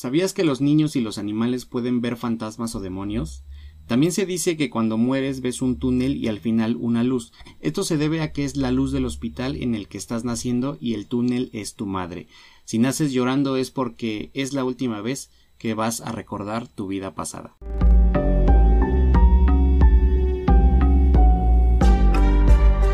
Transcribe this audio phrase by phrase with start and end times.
[0.00, 3.44] ¿Sabías que los niños y los animales pueden ver fantasmas o demonios?
[3.86, 7.34] También se dice que cuando mueres ves un túnel y al final una luz.
[7.60, 10.78] Esto se debe a que es la luz del hospital en el que estás naciendo
[10.80, 12.28] y el túnel es tu madre.
[12.64, 17.14] Si naces llorando es porque es la última vez que vas a recordar tu vida
[17.14, 17.58] pasada.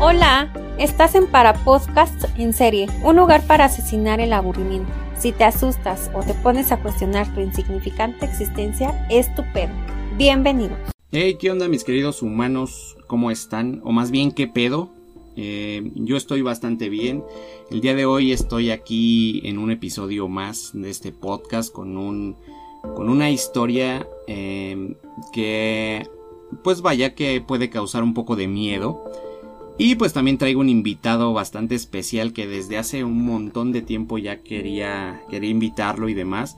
[0.01, 5.06] Hola, estás en Para Podcast en serie, un lugar para asesinar el aburrimiento.
[5.19, 9.71] Si te asustas o te pones a cuestionar tu insignificante existencia, es tu pedo.
[10.15, 10.77] Bienvenidos.
[11.11, 12.95] Hey, ¿qué onda mis queridos humanos?
[13.07, 13.81] ¿Cómo están?
[13.83, 14.91] O más bien, ¿qué pedo?
[15.35, 17.23] Eh, yo estoy bastante bien.
[17.71, 22.35] El día de hoy estoy aquí en un episodio más de este podcast con un
[22.95, 24.95] con una historia eh,
[25.33, 26.07] que
[26.63, 29.03] pues vaya que puede causar un poco de miedo
[29.77, 34.17] y pues también traigo un invitado bastante especial que desde hace un montón de tiempo
[34.17, 36.57] ya quería, quería invitarlo y demás.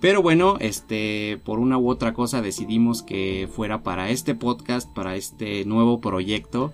[0.00, 5.16] Pero bueno, este, por una u otra cosa decidimos que fuera para este podcast, para
[5.16, 6.72] este nuevo proyecto.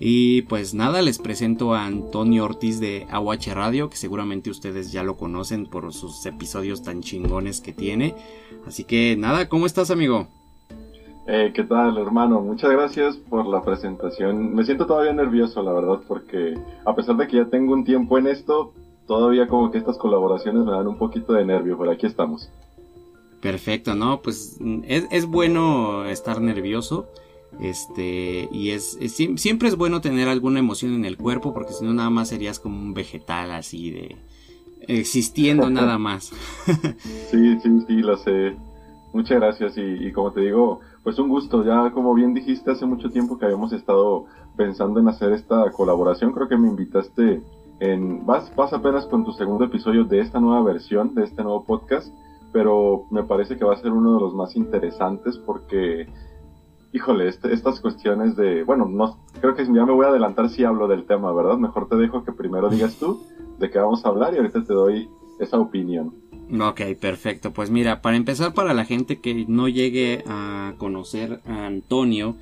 [0.00, 5.04] Y pues nada, les presento a Antonio Ortiz de AUH Radio, que seguramente ustedes ya
[5.04, 8.16] lo conocen por sus episodios tan chingones que tiene.
[8.66, 10.28] Así que nada, ¿cómo estás amigo?
[11.26, 12.40] Eh, ¿Qué tal, hermano?
[12.40, 14.54] Muchas gracias por la presentación.
[14.54, 18.18] Me siento todavía nervioso, la verdad, porque a pesar de que ya tengo un tiempo
[18.18, 18.74] en esto,
[19.06, 22.50] todavía como que estas colaboraciones me dan un poquito de nervio, pero aquí estamos.
[23.40, 24.20] Perfecto, ¿no?
[24.20, 27.06] Pues es, es bueno estar nervioso.
[27.60, 28.98] Este, y es,
[29.36, 32.58] siempre es bueno tener alguna emoción en el cuerpo, porque si no, nada más serías
[32.58, 34.16] como un vegetal así de
[34.88, 36.32] existiendo nada más.
[37.30, 38.56] sí, sí, sí, lo sé.
[39.14, 41.64] Muchas gracias y, como te digo, pues un gusto.
[41.64, 44.26] Ya como bien dijiste hace mucho tiempo que habíamos estado
[44.56, 46.32] pensando en hacer esta colaboración.
[46.32, 47.40] Creo que me invitaste
[47.78, 51.64] en vas vas apenas con tu segundo episodio de esta nueva versión de este nuevo
[51.64, 52.12] podcast,
[52.52, 56.08] pero me parece que va a ser uno de los más interesantes porque
[56.92, 60.64] híjole, este, estas cuestiones de, bueno, no creo que ya me voy a adelantar si
[60.64, 61.56] hablo del tema, ¿verdad?
[61.56, 63.20] Mejor te dejo que primero digas tú
[63.58, 65.08] de qué vamos a hablar y ahorita te doy
[65.38, 66.14] esa opinión.
[66.60, 67.52] Ok, perfecto.
[67.52, 72.36] Pues mira, para empezar, para la gente que no llegue a conocer a Antonio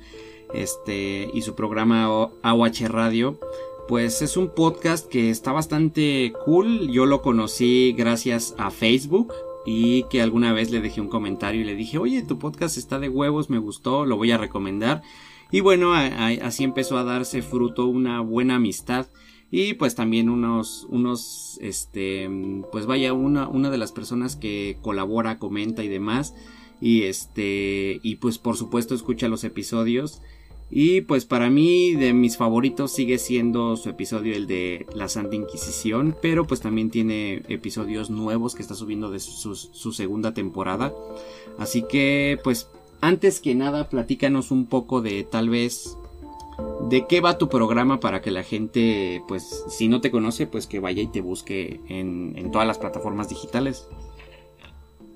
[0.53, 3.39] este, y su programa AOH Radio,
[3.87, 6.91] pues es un podcast que está bastante cool.
[6.91, 9.33] Yo lo conocí gracias a Facebook
[9.65, 12.99] y que alguna vez le dejé un comentario y le dije, oye, tu podcast está
[12.99, 15.01] de huevos, me gustó, lo voy a recomendar.
[15.51, 19.07] Y bueno, así empezó a darse fruto una buena amistad
[19.55, 22.27] y pues también unos, unos, este,
[22.71, 26.33] pues vaya, una, una de las personas que colabora, comenta y demás.
[26.81, 30.23] Y este, y pues por supuesto escucha los episodios.
[30.71, 35.35] Y pues para mí de mis favoritos sigue siendo su episodio el de la Santa
[35.35, 40.91] Inquisición, pero pues también tiene episodios nuevos que está subiendo de su, su, segunda temporada.
[41.59, 42.69] Así que pues
[43.01, 45.95] antes que nada platícanos un poco de tal vez
[46.89, 50.67] ¿De qué va tu programa para que la gente, pues, si no te conoce, pues
[50.67, 53.89] que vaya y te busque en, todas las plataformas digitales?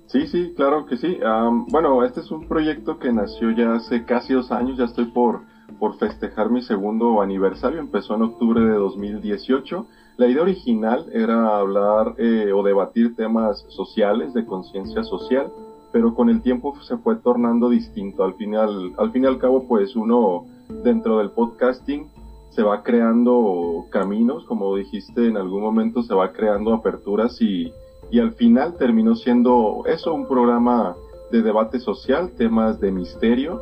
[0.07, 1.19] Sí, sí, claro que sí.
[1.67, 5.41] bueno, este es un proyecto que nació ya hace casi dos años, ya estoy por,
[5.79, 9.85] por festejar mi segundo aniversario, empezó en octubre de 2018.
[10.17, 15.51] La idea original era hablar eh, o debatir temas sociales, de conciencia social,
[15.91, 18.23] pero con el tiempo se fue tornando distinto.
[18.23, 22.09] Al final, al fin y al cabo, pues uno dentro del podcasting
[22.49, 27.71] se va creando caminos, como dijiste, en algún momento se va creando aperturas y,
[28.09, 30.95] y al final terminó siendo eso, un programa
[31.31, 33.61] de debate social, temas de misterio,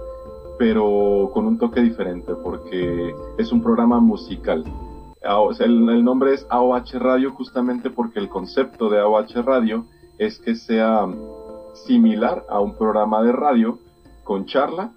[0.57, 4.63] pero con un toque diferente porque es un programa musical.
[5.59, 9.85] El, el nombre es AOH Radio justamente porque el concepto de AOH Radio
[10.19, 11.07] es que sea
[11.73, 13.79] similar a un programa de radio
[14.23, 14.91] con charla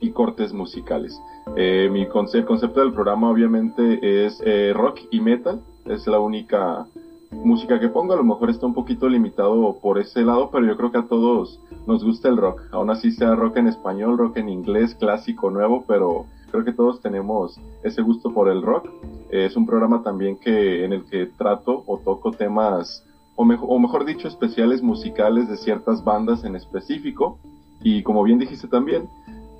[0.00, 1.20] y cortes musicales.
[1.56, 6.86] Eh, mi el concepto del programa obviamente es eh, rock y metal, es la única
[7.30, 10.76] música que pongo, a lo mejor está un poquito limitado por ese lado, pero yo
[10.76, 14.38] creo que a todos nos gusta el rock, aún así sea rock en español, rock
[14.38, 18.88] en inglés, clásico, nuevo, pero creo que todos tenemos ese gusto por el rock.
[19.30, 23.04] Eh, es un programa también que en el que trato o toco temas
[23.36, 27.38] o, o mejor dicho especiales musicales de ciertas bandas en específico.
[27.82, 29.08] Y como bien dijiste también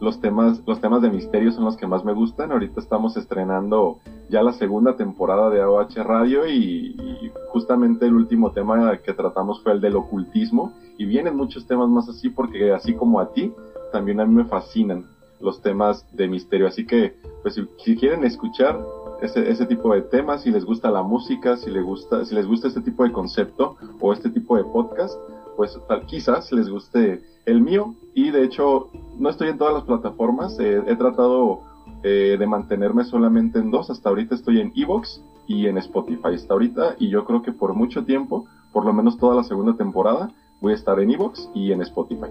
[0.04, 2.52] los temas, los temas de misterio son los que más me gustan.
[2.52, 3.98] Ahorita estamos estrenando
[4.28, 9.72] ya la segunda temporada de AOH Radio y, justamente el último tema que tratamos fue
[9.72, 13.52] el del ocultismo y vienen muchos temas más así porque así como a ti,
[13.92, 15.06] también a mí me fascinan
[15.40, 16.66] los temas de misterio.
[16.66, 18.80] Así que, pues si, quieren escuchar
[19.22, 22.46] ese, ese, tipo de temas, si les gusta la música, si les gusta, si les
[22.46, 25.16] gusta este tipo de concepto o este tipo de podcast,
[25.56, 27.94] pues tal, quizás les guste el mío.
[28.14, 30.58] Y de hecho, no estoy en todas las plataformas.
[30.58, 31.60] He tratado
[32.02, 33.90] eh, de mantenerme solamente en dos.
[33.90, 36.34] Hasta ahorita estoy en Evox y en Spotify.
[36.34, 39.74] Hasta ahorita, y yo creo que por mucho tiempo, por lo menos toda la segunda
[39.74, 40.30] temporada,
[40.60, 42.28] voy a estar en Evox y en Spotify.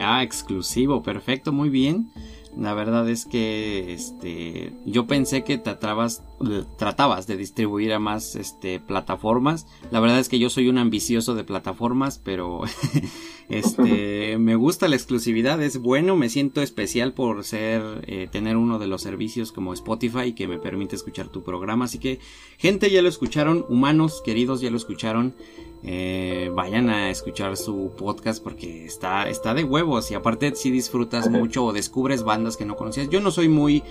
[0.00, 2.10] Ah, exclusivo, perfecto, muy bien.
[2.56, 6.22] La verdad es que este yo pensé que tratabas,
[6.76, 9.66] tratabas de distribuir a más este plataformas.
[9.90, 12.62] La verdad es que yo soy un ambicioso de plataformas, pero
[13.48, 18.78] este me gusta la exclusividad, es bueno, me siento especial por ser eh, tener uno
[18.78, 22.18] de los servicios como Spotify que me permite escuchar tu programa, así que
[22.58, 25.34] gente ya lo escucharon, humanos queridos ya lo escucharon.
[25.88, 31.30] Eh, vayan a escuchar su podcast porque está, está de huevos y aparte si disfrutas
[31.30, 33.08] mucho o descubres bandas que no conocías.
[33.08, 33.84] Yo no soy muy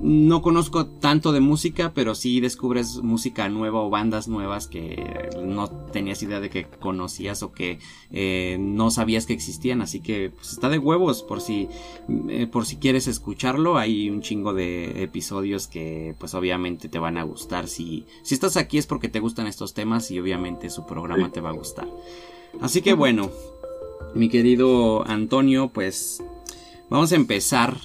[0.00, 5.68] no conozco tanto de música, pero sí descubres música nueva o bandas nuevas que no
[5.68, 7.78] tenías idea de que conocías o que
[8.10, 9.82] eh, no sabías que existían.
[9.82, 11.68] Así que pues, está de huevos por si
[12.28, 13.78] eh, por si quieres escucharlo.
[13.78, 17.68] Hay un chingo de episodios que pues obviamente te van a gustar.
[17.68, 21.40] Si si estás aquí es porque te gustan estos temas y obviamente su programa te
[21.40, 21.88] va a gustar.
[22.60, 23.30] Así que bueno,
[24.14, 26.22] mi querido Antonio, pues
[26.88, 27.76] vamos a empezar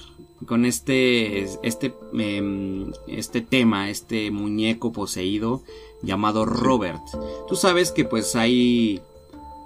[0.46, 5.62] con este, este, em, este tema, este muñeco poseído
[6.02, 7.02] llamado Robert.
[7.48, 9.00] Tú sabes que pues hay,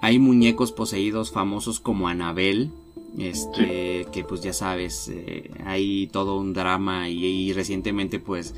[0.02, 2.70] hay muñecos poseídos famosos como Anabel,
[3.18, 8.54] este que pues ya sabes eh, hay todo un drama y, recientemente pues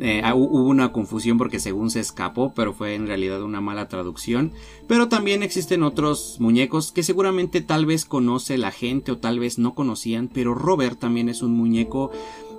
[0.00, 4.52] eh, hubo una confusión porque según se escapó pero fue en realidad una mala traducción
[4.86, 9.58] pero también existen otros muñecos que seguramente tal vez conoce la gente o tal vez
[9.58, 12.10] no conocían pero Robert también es un muñeco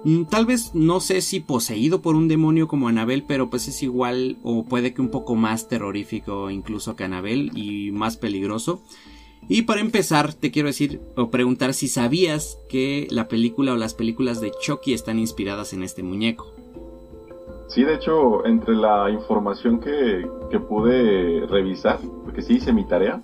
[0.03, 3.83] mm, Tal vez no sé si poseído por un demonio como Anabel, pero pues es
[3.83, 8.81] igual o puede que un poco más terrorífico incluso que Anabel y más peligroso.
[9.47, 13.93] Y para empezar, te quiero decir o preguntar si sabías que la película o las
[13.93, 16.51] películas de Chucky están inspiradas en este muñeco.
[17.67, 23.21] Sí, de hecho, entre la información que, que pude revisar, porque sí hice mi tarea,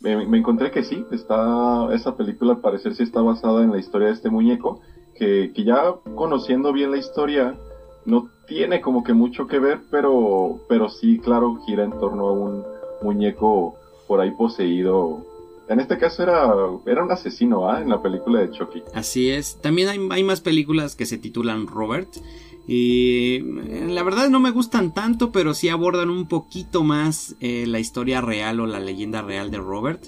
[0.00, 4.08] me, encontré que sí, está, esa película al parecer sí está basada en la historia
[4.08, 4.80] de este muñeco,
[5.14, 7.54] que, que ya conociendo bien la historia,
[8.04, 12.32] no tiene como que mucho que ver, pero, pero sí, claro, gira en torno a
[12.32, 12.64] un
[13.02, 13.76] muñeco
[14.08, 15.24] por ahí poseído
[15.72, 16.52] en este caso era,
[16.86, 17.80] era un asesino, ¿ah?
[17.80, 18.82] En la película de Chucky.
[18.94, 19.60] Así es.
[19.60, 22.16] También hay, más películas que se titulan Robert.
[22.66, 27.64] Y eh, la verdad no me gustan tanto, pero sí abordan un poquito más eh,
[27.66, 30.04] la historia real o la leyenda real de Robert.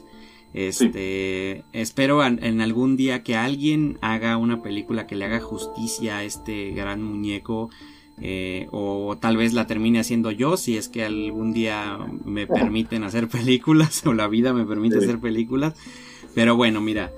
[0.54, 6.24] Este, espero en, algún día que alguien haga una película que le haga justicia a
[6.24, 7.70] este gran muñeco
[8.20, 13.04] eh, o tal vez la termine haciendo yo si es que algún día me permiten
[13.04, 15.74] hacer películas o la vida me permite hacer películas.
[16.34, 17.12] Pero bueno, mira,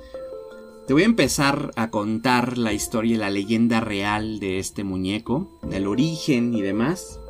[0.87, 5.59] te voy a empezar a contar la historia y la leyenda real de este muñeco,
[5.63, 7.21] del origen y demás.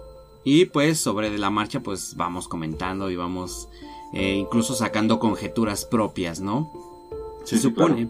[0.45, 3.69] Y pues sobre la marcha pues vamos comentando y vamos
[4.13, 6.71] eh, incluso sacando conjeturas propias, ¿no?
[7.45, 8.09] Se supone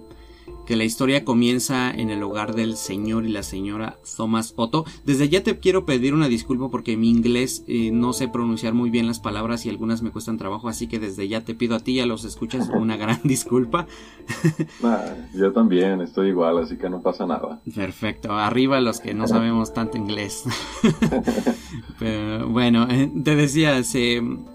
[0.67, 4.85] que la historia comienza en el hogar del señor y la señora Thomas Otto.
[5.05, 8.91] Desde ya te quiero pedir una disculpa porque mi inglés eh, no sé pronunciar muy
[8.91, 11.81] bien las palabras y algunas me cuestan trabajo, así que desde ya te pido a
[11.81, 13.87] ti y a los escuchas una gran disculpa.
[15.35, 17.61] yo también estoy igual, así que no pasa nada.
[17.75, 20.45] Perfecto, arriba los que no sabemos tanto inglés.
[22.49, 24.05] bueno, eh, te decía, este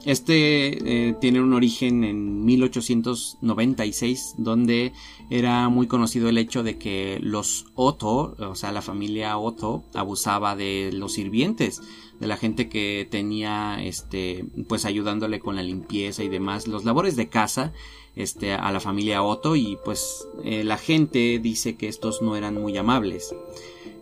[0.05, 4.91] eh, tiene un origen en 1896, donde
[5.29, 10.55] era muy conocido el hecho de que los Otto, o sea, la familia Otto, abusaba
[10.55, 11.81] de los sirvientes,
[12.19, 17.15] de la gente que tenía, este, pues ayudándole con la limpieza y demás, los labores
[17.15, 17.73] de casa,
[18.15, 22.55] este, a la familia Otto y pues eh, la gente dice que estos no eran
[22.55, 23.33] muy amables.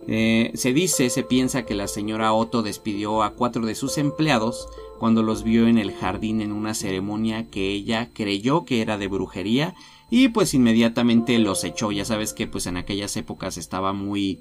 [0.08, 4.68] Eh, se dice, se piensa que la señora Otto despidió a cuatro de sus empleados
[4.98, 9.08] cuando los vio en el jardín en una ceremonia que ella creyó que era de
[9.08, 9.75] brujería
[10.09, 11.91] y pues inmediatamente los echó.
[11.91, 14.39] Ya sabes que pues en aquellas épocas estaba muy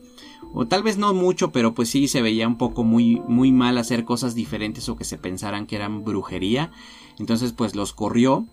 [0.55, 3.79] o tal vez no mucho, pero pues sí se veía un poco muy muy mal
[3.79, 6.71] hacer cosas diferentes o que se pensaran que eran brujería.
[7.19, 8.47] Entonces pues los corrió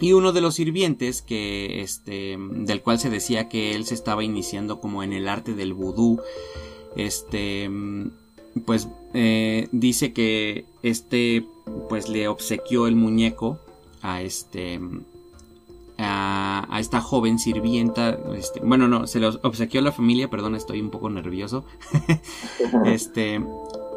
[0.00, 4.24] y uno de los sirvientes que este del cual se decía que él se estaba
[4.24, 6.20] iniciando como en el arte del vudú
[6.96, 7.70] este
[8.66, 11.46] pues eh, dice que este
[11.88, 13.58] pues le obsequió el muñeco
[14.02, 14.80] a este
[15.98, 20.90] a, esta joven sirvienta, este, bueno, no, se los obsequió la familia, perdón, estoy un
[20.90, 21.64] poco nervioso.
[22.84, 23.40] este,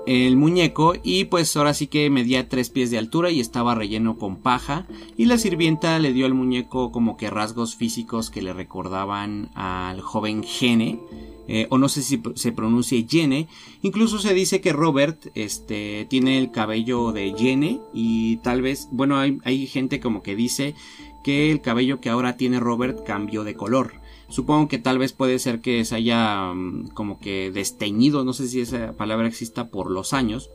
[0.06, 4.18] el muñeco y pues ahora sí que medía tres pies de altura y estaba relleno
[4.18, 4.88] con paja
[5.18, 10.00] y la sirvienta le dio al muñeco como que rasgos físicos que le recordaban al
[10.00, 11.02] joven Gene
[11.48, 13.48] eh, o no sé si se pronuncia Jene.
[13.82, 19.18] Incluso se dice que Robert este, tiene el cabello de Jene y tal vez, bueno,
[19.18, 20.76] hay, hay gente como que dice
[21.24, 23.94] que el cabello que ahora tiene Robert cambió de color.
[24.30, 28.48] Supongo que tal vez puede ser que se haya mm, como que desteñido, no sé
[28.48, 30.50] si esa palabra exista por los años.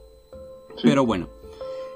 [0.82, 1.28] Pero bueno.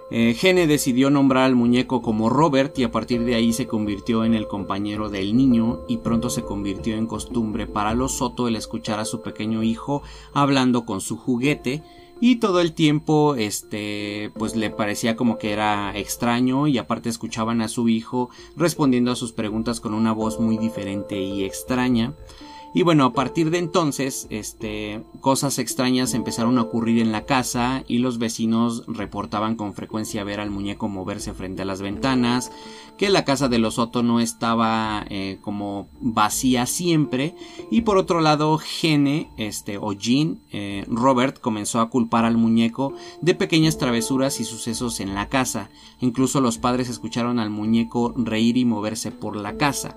[0.08, 4.24] Eh, Gene decidió nombrar al muñeco como Robert y a partir de ahí se convirtió
[4.24, 8.54] en el compañero del niño y pronto se convirtió en costumbre para los Soto el
[8.54, 11.82] escuchar a su pequeño hijo hablando con su juguete
[12.20, 17.60] y todo el tiempo este pues le parecía como que era extraño y aparte escuchaban
[17.60, 22.14] a su hijo respondiendo a sus preguntas con una voz muy diferente y extraña
[22.76, 27.84] y bueno, a partir de entonces, este, cosas extrañas empezaron a ocurrir en la casa
[27.88, 32.52] y los vecinos reportaban con frecuencia ver al muñeco moverse frente a las ventanas,
[32.98, 37.34] que la casa de los Soto no estaba eh, como vacía siempre
[37.70, 42.92] y por otro lado, Gene, este, o Jean, eh, Robert comenzó a culpar al muñeco
[43.22, 45.70] de pequeñas travesuras y sucesos en la casa.
[46.02, 49.96] Incluso los padres escucharon al muñeco reír y moverse por la casa.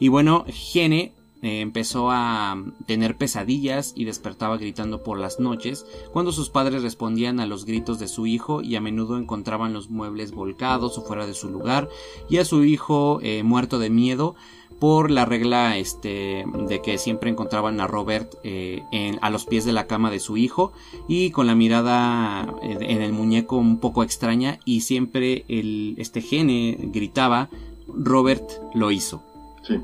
[0.00, 1.12] Y bueno, Gene
[1.42, 7.40] eh, empezó a tener pesadillas y despertaba gritando por las noches, cuando sus padres respondían
[7.40, 11.26] a los gritos de su hijo y a menudo encontraban los muebles volcados o fuera
[11.26, 11.88] de su lugar
[12.30, 14.34] y a su hijo eh, muerto de miedo
[14.78, 18.82] por la regla este de que siempre encontraban a Robert eh,
[19.22, 20.72] a los pies de la cama de su hijo
[21.08, 26.76] y con la mirada en el muñeco un poco extraña y siempre el este gene
[26.92, 27.48] gritaba
[27.88, 29.22] Robert lo hizo.
[29.62, 29.80] Sí.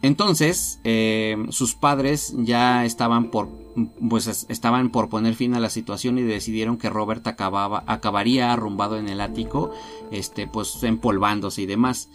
[0.00, 3.48] Entonces, eh, sus padres ya estaban por,
[4.08, 8.96] pues estaban por poner fin a la situación y decidieron que Robert acababa, acabaría arrumbado
[8.96, 9.72] en el ático,
[10.12, 12.08] este, pues empolvándose y demás.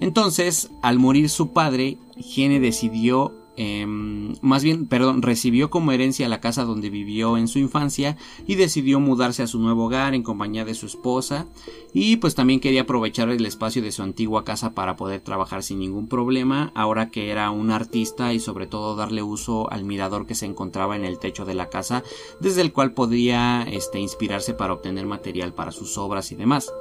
[0.00, 6.40] Entonces, al morir su padre, Gene decidió Em, más bien, perdón, recibió como herencia la
[6.40, 10.64] casa donde vivió en su infancia y decidió mudarse a su nuevo hogar en compañía
[10.64, 11.48] de su esposa
[11.92, 15.80] y pues también quería aprovechar el espacio de su antigua casa para poder trabajar sin
[15.80, 20.36] ningún problema ahora que era un artista y sobre todo darle uso al mirador que
[20.36, 22.04] se encontraba en el techo de la casa
[22.38, 26.72] desde el cual podría este, inspirarse para obtener material para sus obras y demás.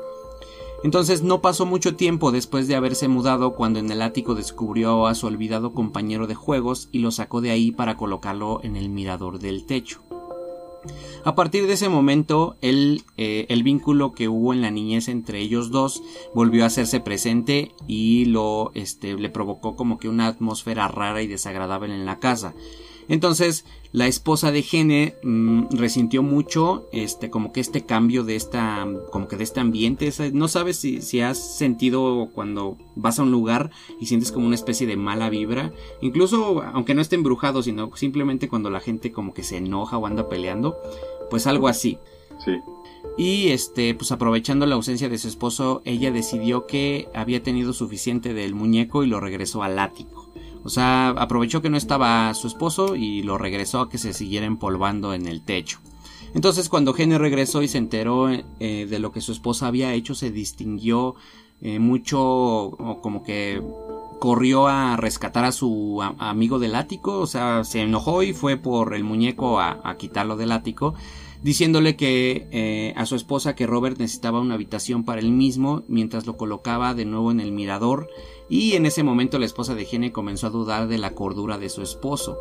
[0.84, 5.16] Entonces no pasó mucho tiempo después de haberse mudado cuando en el ático descubrió a
[5.16, 9.40] su olvidado compañero de juegos y lo sacó de ahí para colocarlo en el mirador
[9.40, 10.02] del techo.
[11.26, 15.40] A partir de ese momento, el, eh, el, vínculo que hubo en la niñez entre
[15.40, 16.02] ellos dos
[16.34, 21.28] volvió a hacerse presente y lo este, le provocó como que una atmósfera rara y
[21.28, 22.54] desagradable en la casa.
[23.10, 28.86] Entonces, la esposa de Gene mm, resintió mucho este como que este cambio de esta
[29.12, 33.32] como que de este ambiente, no sabes si, si has sentido cuando vas a un
[33.32, 35.72] lugar y sientes como una especie de mala vibra,
[36.02, 40.06] incluso aunque no esté embrujado, sino simplemente cuando la gente como que se enoja o
[40.06, 40.78] anda peleando,
[41.30, 41.98] pues algo así.
[42.44, 42.60] Sí.
[43.18, 48.34] Y este, pues aprovechando la ausencia de su esposo, ella decidió que había tenido suficiente
[48.34, 50.27] del muñeco y lo regresó al ático.
[50.64, 54.46] O sea, aprovechó que no estaba su esposo y lo regresó a que se siguiera
[54.46, 55.80] empolvando en el techo.
[56.34, 60.14] Entonces cuando Gene regresó y se enteró eh, de lo que su esposa había hecho,
[60.14, 61.16] se distinguió
[61.62, 63.62] eh, mucho o como que
[64.20, 68.94] corrió a rescatar a su amigo del ático, o sea, se enojó y fue por
[68.94, 70.96] el muñeco a, quitarlo del ático,
[71.44, 76.26] diciéndole que eh, a su esposa que Robert necesitaba una habitación para él mismo mientras
[76.26, 78.10] lo colocaba de nuevo en el mirador
[78.50, 81.70] y en ese momento la esposa de Gene comenzó a dudar de la cordura de
[81.70, 82.38] su esposo.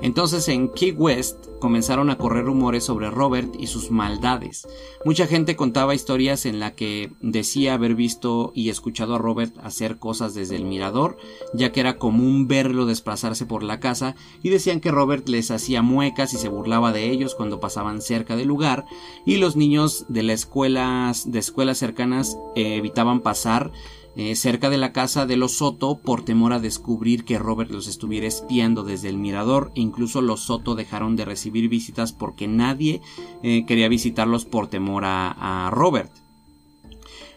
[0.00, 4.66] Entonces en Key West comenzaron a correr rumores sobre Robert y sus maldades.
[5.04, 9.98] Mucha gente contaba historias en la que decía haber visto y escuchado a Robert hacer
[9.98, 11.16] cosas desde el mirador,
[11.52, 15.82] ya que era común verlo desplazarse por la casa, y decían que Robert les hacía
[15.82, 18.84] muecas y se burlaba de ellos cuando pasaban cerca del lugar,
[19.24, 23.72] y los niños de las escuelas de escuelas cercanas eh, evitaban pasar
[24.16, 27.88] eh, cerca de la casa de los Soto por temor a descubrir que Robert los
[27.88, 33.00] estuviera espiando desde el mirador incluso los Soto dejaron de recibir visitas porque nadie
[33.42, 36.12] eh, quería visitarlos por temor a, Robert.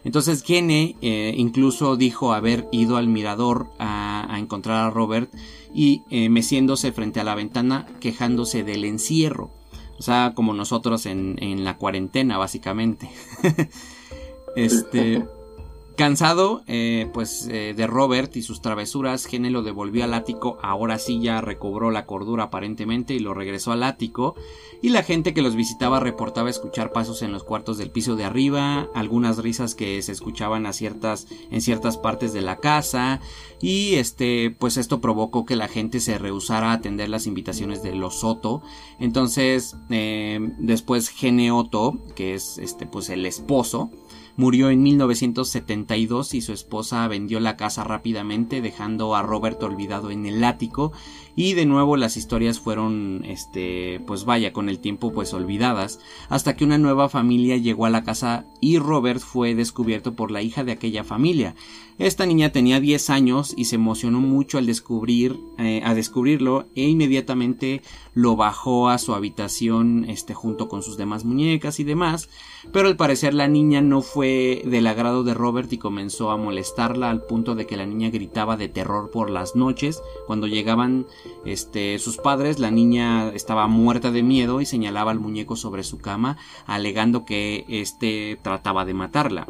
[0.04, 5.34] Entonces Gene eh, incluso dijo haber ido al mirador a, encontrar a Robert
[5.74, 9.50] y meciéndose frente a la ventana quejándose del encierro.
[9.98, 13.10] O sea, como nosotros en, en la cuarentena básicamente.
[14.56, 15.26] este...
[15.98, 20.56] Cansado, eh, pues, eh, de Robert y sus travesuras, Gene lo devolvió al ático.
[20.62, 24.36] Ahora sí ya recobró la cordura aparentemente y lo regresó al ático.
[24.80, 28.22] Y la gente que los visitaba reportaba escuchar pasos en los cuartos del piso de
[28.22, 33.18] arriba, algunas risas que se escuchaban ciertas, en ciertas partes de la casa.
[33.60, 37.96] Y este, pues esto provocó que la gente se rehusara a atender las invitaciones de
[37.96, 38.62] los Soto.
[39.00, 43.90] Entonces, eh, después Gene Otto, que es este, pues el esposo,
[44.38, 50.26] Murió en 1972 y su esposa vendió la casa rápidamente dejando a Robert olvidado en
[50.26, 50.92] el ático
[51.38, 56.56] y de nuevo las historias fueron este pues vaya con el tiempo pues olvidadas hasta
[56.56, 60.64] que una nueva familia llegó a la casa y Robert fue descubierto por la hija
[60.64, 61.54] de aquella familia
[61.98, 66.84] esta niña tenía 10 años y se emocionó mucho al descubrir, eh, a descubrirlo e
[66.84, 67.82] inmediatamente
[68.14, 72.28] lo bajó a su habitación este, junto con sus demás muñecas y demás,
[72.72, 77.10] pero al parecer la niña no fue del agrado de Robert y comenzó a molestarla
[77.10, 80.00] al punto de que la niña gritaba de terror por las noches.
[80.28, 81.06] Cuando llegaban
[81.44, 85.98] este, sus padres, la niña estaba muerta de miedo y señalaba al muñeco sobre su
[85.98, 89.46] cama, alegando que éste trataba de matarla.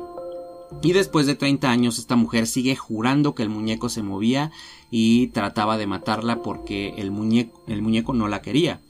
[0.82, 4.50] Y después de 30 años esta mujer sigue jurando que el muñeco se movía
[4.90, 8.80] y trataba de matarla porque el muñeco, el muñeco no la quería.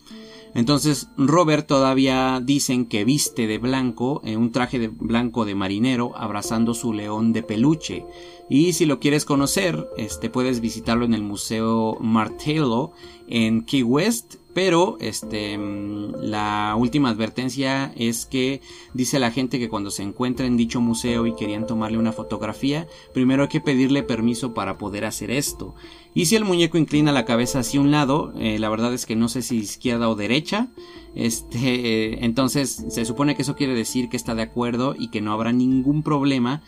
[0.59, 6.19] Entonces Robert todavía dicen que viste de blanco, en un traje de blanco de marinero,
[6.19, 8.05] abrazando su león de peluche.
[8.51, 12.91] Y si lo quieres conocer, este puedes visitarlo en el Museo Martello
[13.29, 18.61] en Key West pero este mm, la última advertencia es que
[18.93, 22.89] dice la gente que cuando se encuentra en dicho museo y querían tomarle una fotografía,
[23.15, 25.77] primero hay que pedirle permiso para poder hacer esto.
[26.19, 29.15] Y si el muñeco inclina la cabeza hacia un lado, eh, la verdad es que
[29.15, 30.67] no sé si izquierda o derecha,
[31.15, 35.33] este, entonces se supone que eso quiere decir que está de acuerdo y que no
[35.33, 36.61] habrá ningún problema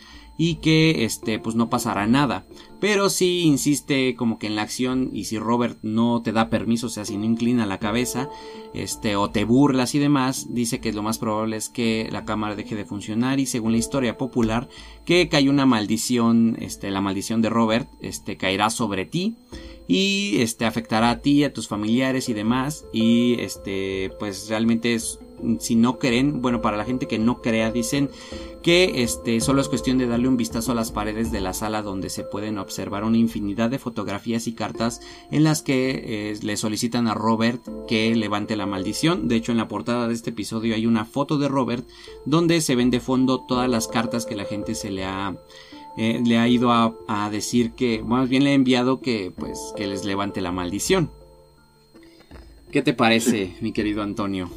[0.42, 2.46] y que este pues no pasará nada.
[2.80, 6.86] Pero si insiste como que en la acción y si Robert no te da permiso
[6.86, 8.30] o sea si no inclina la cabeza
[8.72, 12.56] este o te burlas y demás dice que lo más probable es que la cámara
[12.56, 13.38] deje de funcionar.
[13.38, 14.70] Y según la historia popular
[15.04, 19.36] que cae una maldición este la maldición de Robert este caerá sobre ti
[19.88, 22.86] y este afectará a ti a tus familiares y demás.
[22.94, 25.18] Y este pues realmente es
[25.58, 28.10] si no creen, bueno, para la gente que no crea, dicen
[28.62, 31.82] que este solo es cuestión de darle un vistazo a las paredes de la sala
[31.82, 35.00] donde se pueden observar una infinidad de fotografías y cartas
[35.30, 39.28] en las que eh, le solicitan a Robert que levante la maldición.
[39.28, 41.86] De hecho, en la portada de este episodio hay una foto de Robert
[42.26, 45.36] donde se ven de fondo todas las cartas que la gente se le ha
[45.96, 49.58] eh, le ha ido a, a, decir que, más bien le ha enviado que pues
[49.76, 51.10] que les levante la maldición.
[52.70, 54.48] ¿Qué te parece, mi querido Antonio?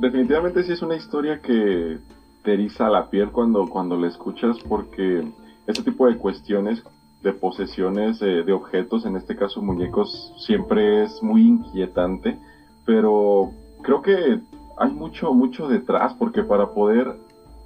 [0.00, 1.98] Definitivamente sí es una historia que
[2.42, 5.24] te eriza la piel cuando, cuando la escuchas porque
[5.66, 6.82] este tipo de cuestiones
[7.22, 12.38] de posesiones de objetos, en este caso muñecos, siempre es muy inquietante,
[12.84, 13.50] pero
[13.82, 14.40] creo que
[14.76, 17.16] hay mucho, mucho detrás porque para poder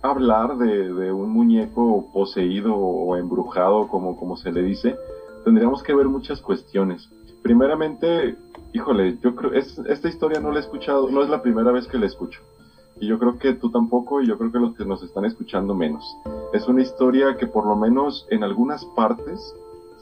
[0.02, 4.96] hablar de, de un muñeco poseído o embrujado, como, como se le dice,
[5.44, 7.08] tendríamos que ver muchas cuestiones.
[7.42, 8.36] Primeramente,
[8.72, 11.86] híjole, yo creo, es, esta historia no la he escuchado, no es la primera vez
[11.86, 12.40] que la escucho.
[13.00, 15.74] Y yo creo que tú tampoco, y yo creo que los que nos están escuchando
[15.74, 16.04] menos.
[16.52, 19.54] Es una historia que por lo menos en algunas partes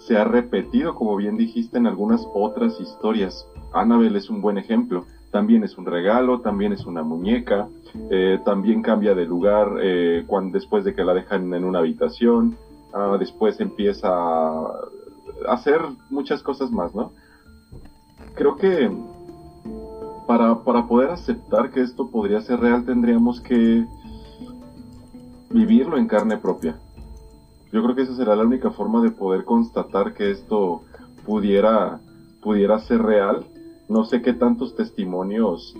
[0.07, 3.46] se ha repetido, como bien dijiste, en algunas otras historias.
[3.72, 5.04] Annabelle es un buen ejemplo.
[5.31, 7.68] También es un regalo, también es una muñeca,
[8.11, 12.57] eh, también cambia de lugar eh, cuando, después de que la dejan en una habitación,
[12.94, 14.72] ah, después empieza a
[15.48, 17.12] hacer muchas cosas más, ¿no?
[18.38, 18.90] Creo que
[20.27, 23.85] para, para poder aceptar que esto podría ser real tendríamos que
[25.51, 26.79] vivirlo en carne propia.
[27.72, 30.83] Yo creo que esa será la única forma de poder constatar que esto
[31.27, 32.01] pudiera,
[32.40, 33.44] pudiera ser real.
[33.88, 35.74] No sé qué tantos testimonios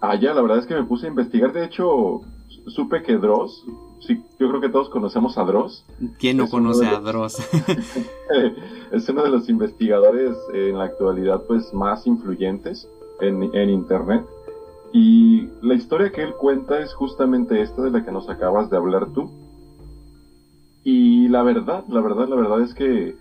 [0.00, 0.34] haya.
[0.34, 1.52] La verdad es que me puse a investigar.
[1.52, 2.22] De hecho,
[2.68, 3.64] supe que Dross,
[4.06, 5.84] sí, yo creo que todos conocemos a Dross.
[6.18, 7.38] ¿Quién no conoce a Dross?
[8.92, 12.88] es uno de los investigadores en la actualidad pues más influyentes
[13.20, 14.24] en, en internet.
[14.92, 18.76] Y la historia que él cuenta es justamente esta de la que nos acabas de
[18.76, 19.30] hablar tú.
[20.84, 23.16] Y la verdad, la verdad, la verdad es que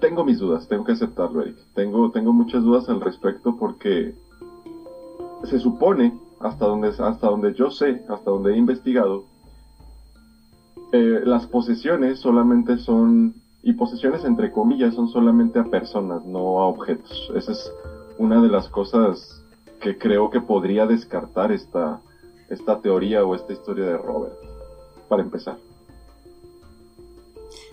[0.00, 1.56] tengo mis dudas, tengo que aceptarlo, Eric.
[1.74, 4.14] Tengo, tengo muchas dudas al respecto porque
[5.44, 9.24] se supone hasta donde, hasta donde yo sé, hasta donde he investigado,
[10.92, 16.66] eh, las posesiones solamente son, y posesiones entre comillas, son solamente a personas, no a
[16.66, 17.30] objetos.
[17.36, 17.72] Esa es
[18.18, 19.42] una de las cosas
[19.80, 22.00] que creo que podría descartar esta,
[22.48, 24.34] esta teoría o esta historia de Robert.
[25.08, 25.56] para empezar.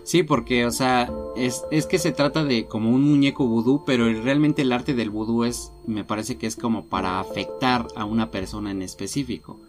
[0.03, 4.05] Sí, porque, o sea, es, es, que se trata de como un muñeco vudú, pero
[4.05, 8.31] realmente el arte del vudú es, me parece que es como para afectar a una
[8.31, 9.59] persona en específico.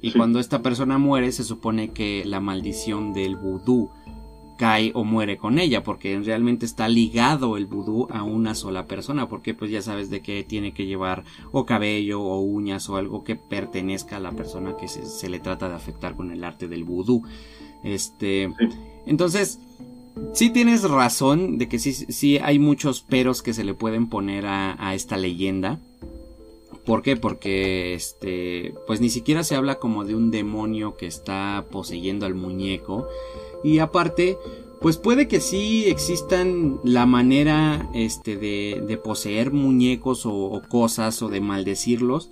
[0.00, 3.90] Y cuando esta persona muere, se supone que la maldición del vudú
[4.56, 9.28] cae o muere con ella, porque realmente está ligado el vudú a una sola persona,
[9.28, 13.22] porque pues ya sabes de que tiene que llevar o cabello o uñas o algo
[13.22, 16.66] que pertenezca a la persona que se, se le trata de afectar con el arte
[16.66, 17.22] del vudú.
[17.84, 18.52] Este,
[19.06, 19.60] entonces,
[20.32, 24.46] sí tienes razón de que sí, sí hay muchos peros que se le pueden poner
[24.46, 25.78] a, esta leyenda.
[26.88, 27.16] ¿Por qué?
[27.16, 32.34] Porque este, pues ni siquiera se habla como de un demonio que está poseyendo al
[32.34, 33.06] muñeco.
[33.62, 34.38] Y aparte,
[34.80, 41.42] pues puede que sí existan la manera este, de, poseer muñecos o, cosas o de
[41.42, 42.30] maldecirlos.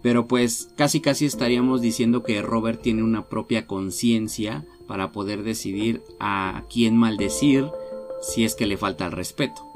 [0.00, 6.02] Pero pues casi casi estaríamos diciendo que Robert tiene una propia conciencia para poder decidir
[6.18, 7.66] a quién maldecir
[8.22, 9.69] si es que le falta el respeto.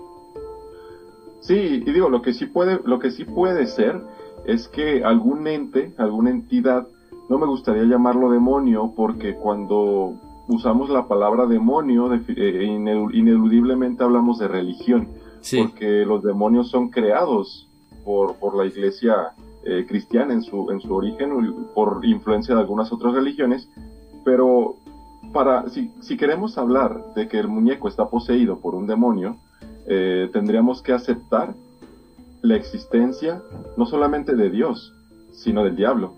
[1.45, 4.03] Sí, y digo, lo que sí puede, lo que sí puede ser
[4.47, 6.87] es que algún ente, alguna entidad,
[7.29, 10.15] no me gustaría llamarlo demonio porque cuando
[10.49, 12.65] usamos la palabra demonio, eh,
[13.13, 15.09] ineludiblemente hablamos de religión,
[15.59, 17.69] porque los demonios son creados
[18.07, 21.31] por, por la iglesia eh, cristiana en su, en su origen,
[21.75, 23.69] por influencia de algunas otras religiones,
[24.25, 24.77] pero
[25.35, 29.37] para, si, si, queremos hablar de que el muñeco está poseído por un demonio,
[29.87, 31.55] eh, tendríamos que aceptar
[32.43, 33.43] la existencia
[33.77, 34.93] no solamente de Dios,
[35.33, 36.15] sino del diablo.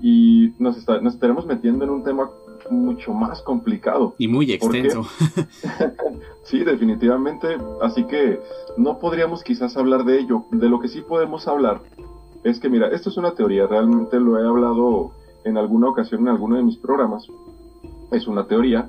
[0.00, 2.30] Y nos, nos estaremos metiendo en un tema
[2.70, 4.14] mucho más complicado.
[4.18, 5.06] Y muy extenso.
[6.44, 7.56] sí, definitivamente.
[7.82, 8.40] Así que
[8.76, 10.44] no podríamos quizás hablar de ello.
[10.50, 11.80] De lo que sí podemos hablar
[12.44, 15.12] es que, mira, esto es una teoría, realmente lo he hablado
[15.44, 17.28] en alguna ocasión en alguno de mis programas
[18.10, 18.88] es una teoría,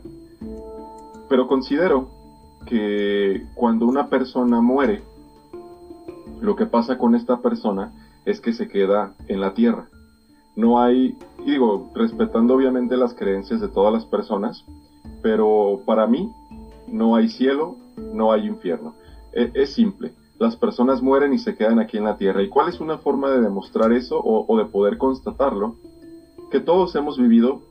[1.27, 2.07] pero considero
[2.65, 5.01] que cuando una persona muere,
[6.41, 7.91] lo que pasa con esta persona
[8.25, 9.87] es que se queda en la tierra.
[10.55, 14.65] No hay, digo, respetando obviamente las creencias de todas las personas,
[15.21, 16.31] pero para mí
[16.87, 17.75] no hay cielo,
[18.13, 18.93] no hay infierno.
[19.33, 22.41] E, es, simple, las personas mueren y se quedan aquí en la tierra.
[22.41, 25.75] ¿Y cuál es una forma de demostrar eso o de poder constatarlo?
[26.51, 27.61] Que todos hemos vivido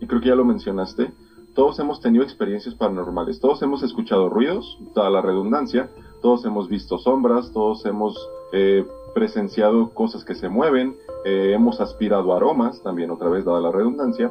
[0.00, 1.10] y creo que ya lo mencionaste,
[1.58, 5.90] todos hemos tenido experiencias paranormales, todos hemos escuchado ruidos, toda la redundancia,
[6.22, 8.16] todos hemos visto sombras, todos hemos
[8.52, 10.94] eh, presenciado cosas que se mueven,
[11.24, 14.30] eh, hemos aspirado aromas, también otra vez dada la redundancia,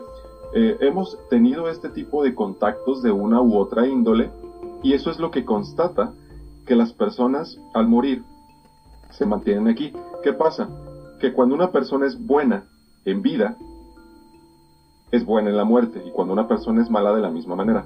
[0.54, 4.30] eh, hemos tenido este tipo de contactos de una u otra índole
[4.82, 6.14] y eso es lo que constata
[6.66, 8.24] que las personas al morir
[9.10, 9.92] se mantienen aquí.
[10.24, 10.70] ¿Qué pasa?
[11.20, 12.64] Que cuando una persona es buena
[13.04, 13.58] en vida,
[15.12, 17.86] es buena en la muerte y cuando una persona es mala de la misma manera.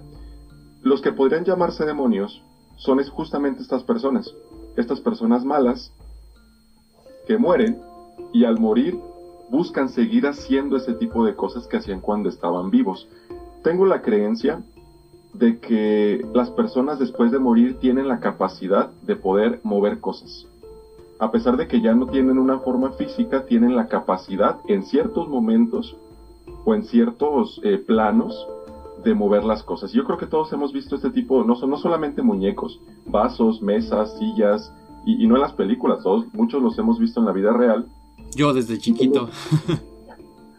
[0.82, 2.42] Los que podrían llamarse demonios
[2.78, 4.34] son justamente estas personas,
[4.76, 5.94] estas personas malas
[7.28, 7.78] que mueren
[8.34, 8.98] y al morir
[9.50, 13.08] buscan seguir haciendo ese tipo de cosas que hacían cuando estaban vivos.
[13.64, 14.64] Tengo la creencia
[15.34, 20.48] de que las personas después de morir tienen la capacidad de poder mover cosas.
[21.20, 25.30] A pesar de que ya no tienen una forma física, tienen la capacidad en ciertos
[25.30, 25.96] momentos
[26.66, 28.48] o en ciertos eh, planos
[29.04, 29.92] de mover las cosas.
[29.94, 34.72] Yo creo que todos hemos visto este tipo, no, no solamente muñecos, vasos, mesas, sillas,
[35.06, 37.88] y, no en las películas, todos, muchos los hemos visto en la vida real.
[38.36, 39.30] Yo desde chiquito.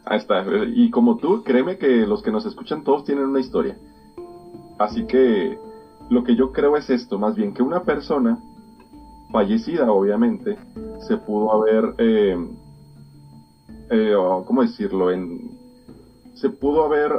[0.04, 3.78] Ahí está, y como tú, créeme que los que nos escuchan todos tienen una historia.
[4.78, 5.58] Así que
[6.10, 8.38] lo que yo creo es esto, más bien que una persona
[9.30, 10.58] fallecida, obviamente,
[11.06, 12.36] se pudo haber, eh,
[13.90, 15.51] eh, ¿cómo decirlo?, en,
[16.34, 17.18] se pudo haber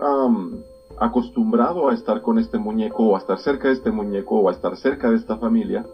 [0.97, 4.51] acostumbrado a estar con este muñeco o a estar cerca de este muñeco o a
[4.51, 5.85] estar cerca de esta familia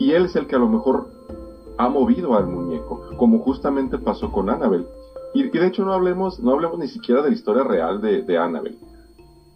[0.00, 1.08] y él es el que a lo mejor
[1.76, 4.86] ha movido al muñeco, como justamente pasó con Annabel.
[5.34, 8.38] Y, de hecho no hablemos, no hablemos ni siquiera de la historia real de, de
[8.38, 8.78] Annabel.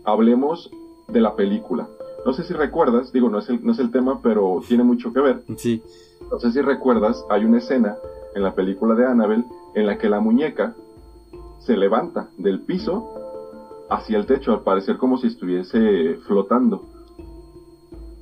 [0.05, 0.71] Hablemos
[1.09, 1.89] de la película.
[2.27, 5.13] No sé si recuerdas, digo, no es, el, no es el tema, pero tiene mucho
[5.13, 5.43] que ver.
[5.57, 5.83] Sí.
[6.31, 7.97] No sé si recuerdas, hay una escena
[8.35, 10.75] en la película de Annabel en la que la muñeca
[11.65, 13.09] se levanta del piso
[13.91, 16.85] hacia el techo, al parecer como si estuviese flotando.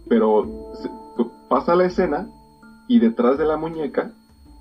[0.09, 0.47] Pero
[1.49, 2.29] pasa la escena
[2.89, 4.13] y detrás de la muñeca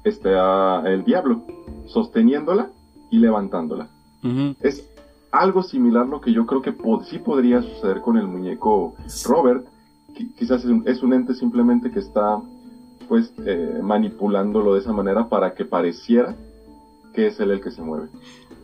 [0.03, 1.43] está el diablo,
[1.87, 2.69] sosteniéndola
[3.09, 3.87] y levantándola.
[4.61, 4.87] Es
[5.31, 6.75] algo similar lo que yo creo que
[7.09, 9.65] sí podría suceder con el muñeco Robert.
[10.37, 12.39] quizás es un, ente simplemente que está
[13.07, 16.35] pues eh, manipulándolo de esa manera para que pareciera
[17.13, 18.07] que es él el que se mueve.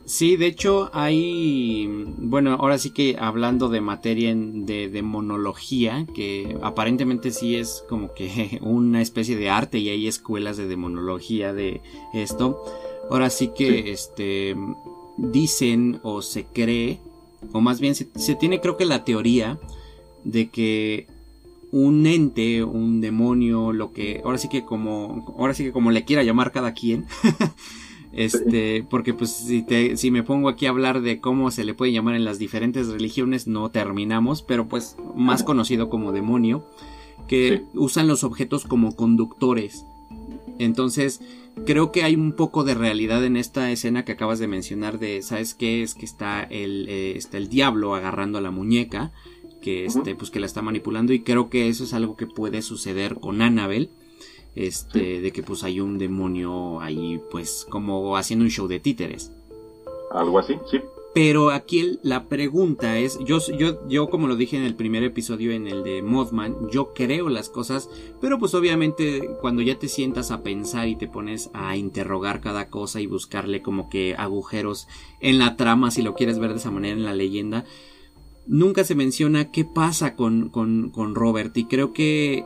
[0.07, 1.85] Sí, de hecho hay,
[2.17, 8.13] bueno, ahora sí que hablando de materia de, de, demonología, que aparentemente sí es como
[8.13, 11.81] que una especie de arte y hay escuelas de demonología de
[12.13, 12.63] esto.
[13.11, 14.55] Ahora sí que, este,
[15.17, 16.99] dicen o se cree,
[17.51, 19.59] o más bien se, se tiene creo que la teoría
[20.23, 21.07] de que
[21.71, 26.05] un ente, un demonio, lo que, ahora sí que como, ahora sí que como le
[26.05, 27.05] quiera llamar cada quien,
[28.17, 31.75] Este, porque pues si, te, si me pongo aquí a hablar de cómo se le
[31.75, 36.65] puede llamar en las diferentes religiones, no terminamos, pero pues más conocido como demonio,
[37.27, 39.85] que usan los objetos como conductores.
[40.57, 41.21] Entonces,
[41.67, 45.21] creo que hay un poco de realidad en esta escena que acabas de mencionar de,
[45.21, 45.83] ¿sabes qué?
[45.83, 49.11] Es que está el, eh, está el diablo agarrando a la muñeca,
[49.61, 52.63] que, este, pues que la está manipulando y creo que eso es algo que puede
[52.63, 53.91] suceder con Annabelle
[54.57, 59.31] este, de que pues hay un demonio ahí, pues como haciendo un show de títeres.
[60.11, 60.81] Algo así, sí.
[61.13, 65.51] Pero aquí la pregunta es, yo, yo, yo como lo dije en el primer episodio
[65.51, 67.89] en el de Mothman, yo creo las cosas,
[68.21, 72.69] pero pues obviamente cuando ya te sientas a pensar y te pones a interrogar cada
[72.69, 74.87] cosa y buscarle como que agujeros
[75.19, 77.65] en la trama, si lo quieres ver de esa manera en la leyenda,
[78.47, 81.55] nunca se menciona qué pasa con, con, con Robert.
[81.57, 82.45] Y creo que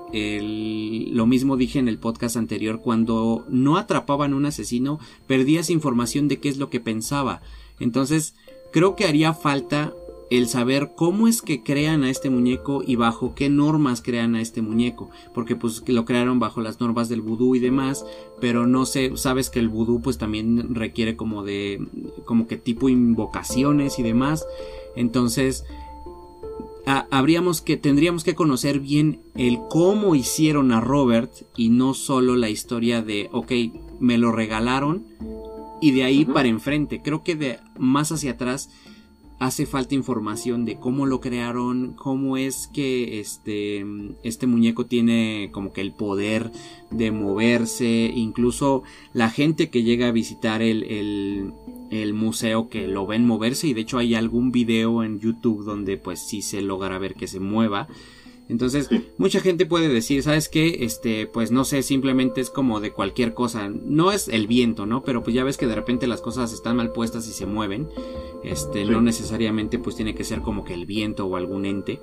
[1.14, 6.28] lo mismo dije en el podcast anterior cuando no atrapaban a un asesino perdías información
[6.28, 7.42] de qué es lo que pensaba.
[7.80, 8.36] Entonces
[8.72, 9.94] creo que haría falta
[10.32, 14.42] el saber cómo es que crean a este muñeco y bajo qué normas crean a
[14.42, 18.06] este muñeco, porque pues lo crearon bajo las normas del vudú y demás,
[18.40, 21.86] pero no sé, sabes que el vudú pues también requiere como de
[22.24, 24.46] como que tipo invocaciones y demás,
[24.96, 25.66] entonces
[26.86, 32.50] habríamos que tendríamos que conocer bien el cómo hicieron a Robert y no solo la
[32.50, 33.52] historia de ok
[34.00, 35.06] me lo regalaron
[35.82, 37.02] y de ahí para enfrente.
[37.02, 38.70] Creo que de más hacia atrás
[39.42, 43.84] hace falta información de cómo lo crearon, cómo es que este,
[44.22, 46.52] este muñeco tiene como que el poder
[46.92, 51.54] de moverse, incluso la gente que llega a visitar el, el,
[51.90, 55.98] el museo que lo ven moverse y de hecho hay algún video en YouTube donde
[55.98, 57.88] pues sí se logra ver que se mueva.
[58.52, 60.80] Entonces, mucha gente puede decir, ¿sabes qué?
[60.82, 63.70] Este, pues no sé, simplemente es como de cualquier cosa.
[63.70, 65.04] No es el viento, ¿no?
[65.04, 67.88] Pero pues ya ves que de repente las cosas están mal puestas y se mueven.
[68.44, 72.02] Este, no necesariamente pues tiene que ser como que el viento o algún ente.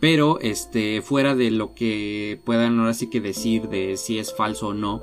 [0.00, 4.68] Pero, este, fuera de lo que puedan ahora sí que decir de si es falso
[4.68, 5.02] o no,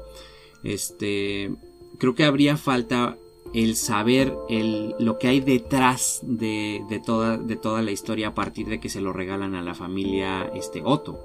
[0.66, 1.50] este,
[1.98, 3.18] creo que habría falta
[3.54, 8.34] el saber el, lo que hay detrás de, de, toda, de toda la historia a
[8.34, 11.20] partir de que se lo regalan a la familia este, Otto.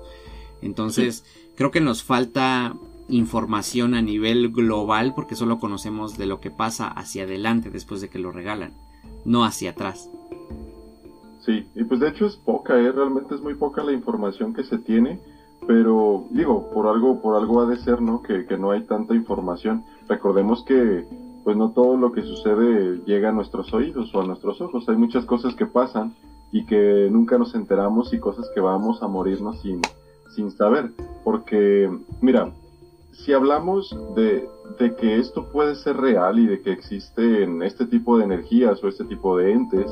[0.60, 1.24] Entonces,
[1.56, 2.74] creo que nos falta
[3.08, 8.08] información a nivel global porque solo conocemos de lo que pasa hacia adelante después de
[8.08, 8.72] que lo regalan,
[9.24, 10.10] no hacia atrás.
[11.40, 12.92] Sí, y pues de hecho es poca, ¿eh?
[12.92, 15.18] realmente es muy poca la información que se tiene,
[15.66, 18.22] pero digo, por algo, por algo ha de ser, ¿no?
[18.22, 19.84] Que, que no hay tanta información.
[20.08, 21.06] Recordemos que
[21.48, 24.86] pues no todo lo que sucede llega a nuestros oídos o a nuestros ojos.
[24.86, 26.14] Hay muchas cosas que pasan
[26.52, 29.80] y que nunca nos enteramos y cosas que vamos a morirnos sin,
[30.34, 30.90] sin saber.
[31.24, 32.52] Porque, mira,
[33.12, 34.46] si hablamos de,
[34.78, 38.88] de que esto puede ser real y de que existen este tipo de energías o
[38.88, 39.90] este tipo de entes,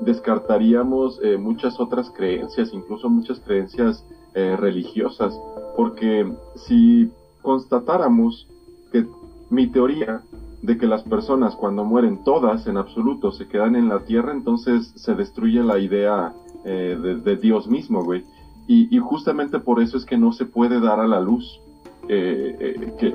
[0.00, 5.38] descartaríamos eh, muchas otras creencias, incluso muchas creencias eh, religiosas,
[5.76, 8.48] porque si constatáramos
[8.90, 9.06] que
[9.50, 10.20] mi teoría
[10.66, 14.92] de que las personas cuando mueren todas en absoluto se quedan en la tierra, entonces
[14.96, 16.32] se destruye la idea
[16.64, 18.24] eh, de, Dios mismo, güey.
[18.66, 21.60] Y, justamente por eso es que no se puede dar a la luz
[22.08, 23.14] eh, eh, que,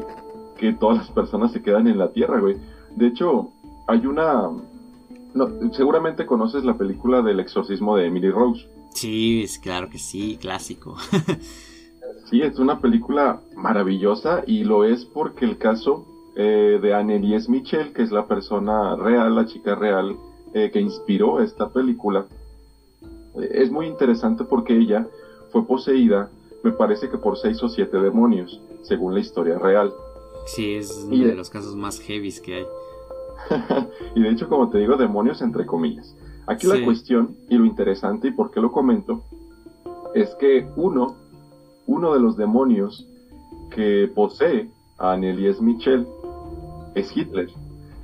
[0.58, 2.56] que, todas las personas se quedan en la tierra, güey.
[2.96, 3.50] De hecho,
[3.86, 4.50] hay una...
[5.34, 8.66] No, seguramente conoces la película del exorcismo de Emily Rose.
[8.94, 10.96] Sí, es claro que sí, clásico.
[12.30, 16.06] sí, es una película maravillosa y lo es porque el caso
[16.44, 20.16] eh, de Annelies Michel, que es la persona real, la chica real
[20.56, 22.26] eh, que inspiró esta película.
[23.36, 25.08] Eh, es muy interesante porque ella
[25.52, 26.32] fue poseída,
[26.64, 29.94] me parece que por seis o siete demonios, según la historia real.
[30.48, 32.66] Sí, es uno de los casos más heavy que hay.
[34.16, 36.16] y de hecho, como te digo, demonios entre comillas.
[36.48, 39.22] Aquí la cuestión y lo interesante y por qué lo comento
[40.16, 41.16] es que uno,
[41.86, 43.06] uno de los demonios
[43.70, 46.08] que posee a Annelies Michel
[46.96, 47.50] es Hitler.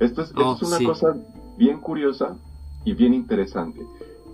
[0.00, 1.16] Esto es, oh, una cosa
[1.56, 2.36] bien curiosa
[2.84, 3.84] y bien interesante.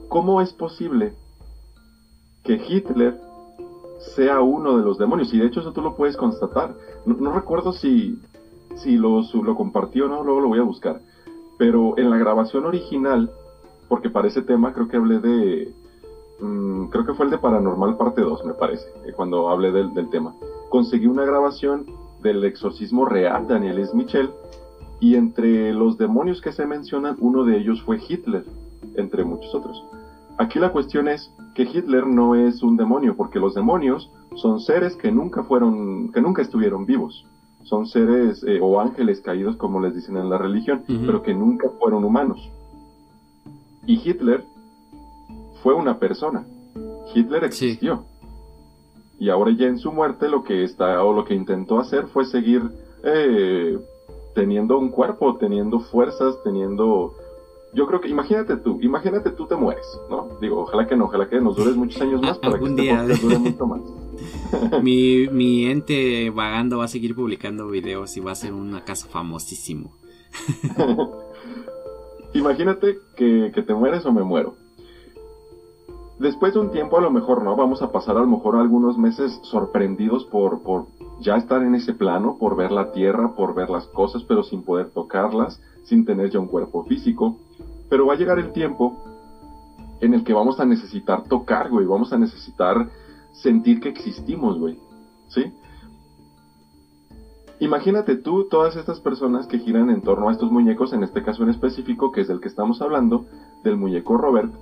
[0.09, 1.15] ¿Cómo es posible
[2.43, 3.19] que Hitler
[4.15, 5.33] sea uno de los demonios?
[5.33, 6.75] Y de hecho eso tú lo puedes constatar.
[7.07, 8.19] No, recuerdo si,
[8.77, 11.01] si lo, lo compartió o no, luego lo voy a buscar.
[11.59, 13.31] Pero en la grabación original,
[13.89, 15.75] porque para ese tema creo que hablé de...
[16.41, 19.95] Mm, creo que fue el de Paranormal parte 2, me parece, eh, cuando hablé del,
[19.95, 20.35] del, tema.
[20.69, 21.87] Conseguí una grabación
[22.25, 24.31] del exorcismo real de Anielis Michel
[24.99, 28.45] y entre los demonios que se mencionan, uno de ellos fue Hitler,
[28.97, 29.85] entre muchos otros.
[30.39, 34.97] Aquí la cuestión es que Hitler no es un demonio, porque los demonios son seres
[34.97, 37.25] que nunca fueron, que nunca estuvieron vivos.
[37.63, 41.69] Son seres eh, o ángeles caídos, como les dicen en la religión, pero que nunca
[41.79, 42.51] fueron humanos.
[43.87, 44.45] Y Hitler
[45.63, 46.45] fue una persona.
[47.15, 48.05] Hitler existió.
[49.19, 52.25] Y ahora ya en su muerte lo que está o lo que intentó hacer fue
[52.25, 52.63] seguir
[53.05, 53.79] eh,
[54.35, 57.15] teniendo un cuerpo, teniendo fuerzas, teniendo
[57.75, 60.29] yo creo que imagínate tú, imagínate tú te mueres, ¿no?
[60.41, 63.03] Digo, ojalá que no, ojalá que nos dures muchos años más para que este día.
[63.03, 63.81] dure mucho más.
[64.83, 69.09] mi, mi ente vagando va a seguir publicando videos y va a ser un caso
[69.09, 69.93] famosísimo.
[72.33, 74.55] imagínate que, que te mueres o me muero.
[76.19, 78.97] Después de un tiempo a lo mejor no, vamos a pasar a lo mejor algunos
[78.97, 80.87] meses sorprendidos por, por
[81.21, 84.63] ya estar en ese plano, por ver la tierra, por ver las cosas, pero sin
[84.63, 87.37] poder tocarlas, sin tener ya un cuerpo físico.
[87.89, 88.97] Pero va a llegar el tiempo
[90.01, 92.89] en el que vamos a necesitar tocar, güey, vamos a necesitar
[93.33, 94.79] sentir que existimos, güey.
[95.29, 95.53] ¿Sí?
[97.61, 101.43] Imagínate tú todas estas personas que giran en torno a estos muñecos, en este caso
[101.43, 103.27] en específico, que es del que estamos hablando,
[103.63, 104.53] del muñeco Robert.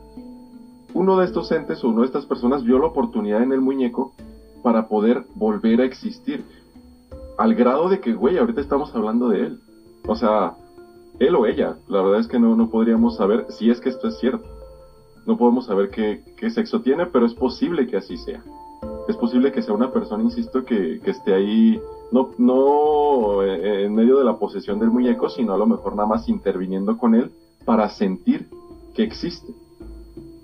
[0.94, 4.12] Uno de estos entes o una de estas personas vio la oportunidad en el muñeco
[4.62, 6.44] para poder volver a existir.
[7.38, 9.60] Al grado de que, güey, ahorita estamos hablando de él.
[10.06, 10.54] O sea,
[11.18, 11.76] él o ella.
[11.88, 14.44] La verdad es que no, no podríamos saber si es que esto es cierto.
[15.26, 18.42] No podemos saber qué, sexo tiene, pero es posible que así sea.
[19.08, 24.18] Es posible que sea una persona, insisto, que, esté ahí, no, no eh, en medio
[24.18, 27.30] de la posesión del muñeco, sino a lo mejor nada más interviniendo con él
[27.64, 28.48] para sentir
[28.94, 29.52] que existe.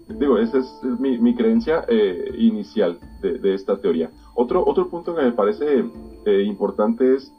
[0.09, 4.11] Digo, esa es, mi, creencia eh, inicial de, esta teoría.
[4.35, 5.85] Otro, otro punto que me parece
[6.25, 7.33] eh, importante es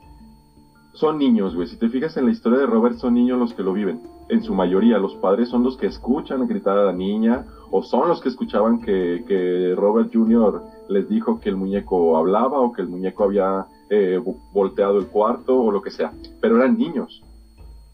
[0.94, 1.68] son niños, güey.
[1.68, 4.02] Si te fijas en la historia de Robert, son niños los que lo viven.
[4.28, 8.10] En su mayoría, los padres son los que escuchan gritar a la niña, o son
[8.10, 10.62] los que escuchaban que, Robert Jr.
[10.90, 15.58] les dijo que el muñeco hablaba, o que el muñeco había eh, volteado el cuarto,
[15.58, 16.12] o lo que sea.
[16.42, 17.24] Pero eran niños.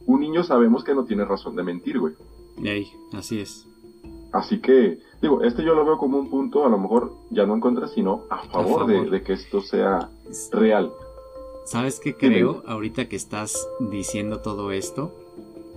[0.07, 2.13] Un niño sabemos que no tiene razón de mentir, güey.
[2.63, 3.67] Ey, así es.
[4.35, 7.53] Así que, digo, este yo lo veo como un punto, a lo mejor ya no
[7.53, 10.09] en contra, sino a favor, de, que esto sea
[10.51, 10.91] real.
[11.63, 15.13] ¿Sabes qué creo ahorita que estás diciendo todo esto?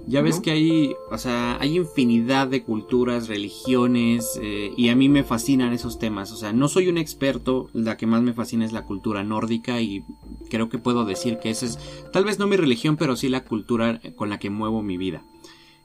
[0.09, 5.09] Ya ves que hay, o sea, hay infinidad de culturas, religiones, eh, y a mí
[5.09, 6.33] me fascinan esos temas.
[6.33, 9.81] O sea, no soy un experto, la que más me fascina es la cultura nórdica
[9.81, 10.03] y
[10.51, 11.79] creo que puedo decir que esa es,
[12.12, 15.23] tal vez no mi religión, pero sí la cultura con la que muevo mi vida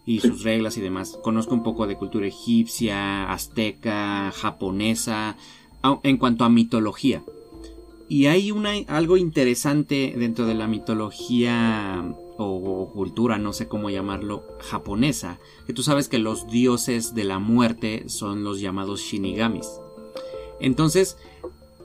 [0.05, 1.17] y sus reglas y demás.
[1.21, 5.37] Conozco un poco de cultura egipcia, azteca, japonesa,
[6.03, 7.23] en cuanto a mitología.
[8.09, 12.03] Y hay una, algo interesante dentro de la mitología
[12.37, 17.39] o, cultura, no sé cómo llamarlo, japonesa, que tú sabes que los dioses de la
[17.39, 19.67] muerte son los llamados shinigamis.
[20.59, 21.17] Entonces,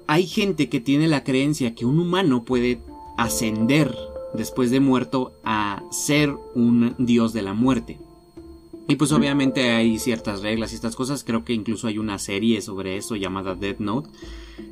[0.07, 2.81] hay gente que tiene la creencia que un humano puede
[3.17, 3.95] ascender
[4.35, 7.99] después de muerto a ser un dios de la muerte.
[8.89, 11.23] Y pues obviamente hay ciertas reglas y estas cosas.
[11.23, 14.09] Creo que incluso hay una serie sobre eso llamada Death Note.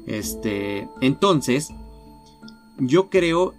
[0.07, 1.69] Este, entonces,
[2.79, 3.55] yo creo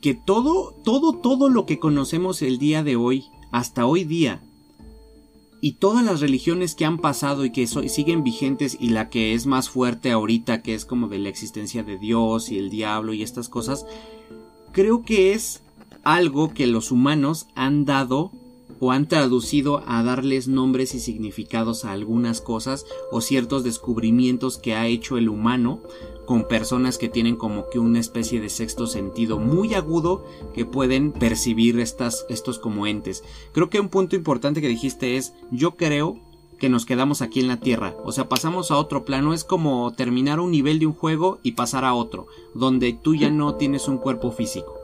[0.00, 4.42] que todo, todo, todo lo que conocemos el día de hoy, hasta hoy día,
[5.60, 9.46] y todas las religiones que han pasado y que siguen vigentes y la que es
[9.46, 13.22] más fuerte ahorita, que es como de la existencia de Dios y el diablo y
[13.22, 13.86] estas cosas,
[14.72, 15.62] creo que es
[16.02, 18.30] algo que los humanos han dado
[18.80, 24.74] o han traducido a darles nombres y significados a algunas cosas o ciertos descubrimientos que
[24.74, 25.80] ha hecho el humano
[26.26, 31.12] con personas que tienen como que una especie de sexto sentido muy agudo que pueden
[31.12, 33.22] percibir estas, estos como entes.
[33.52, 36.18] Creo que un punto importante que dijiste es yo creo
[36.58, 39.92] que nos quedamos aquí en la Tierra, o sea, pasamos a otro plano, es como
[39.92, 43.88] terminar un nivel de un juego y pasar a otro, donde tú ya no tienes
[43.88, 44.78] un cuerpo físico.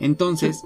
[0.00, 0.64] Entonces,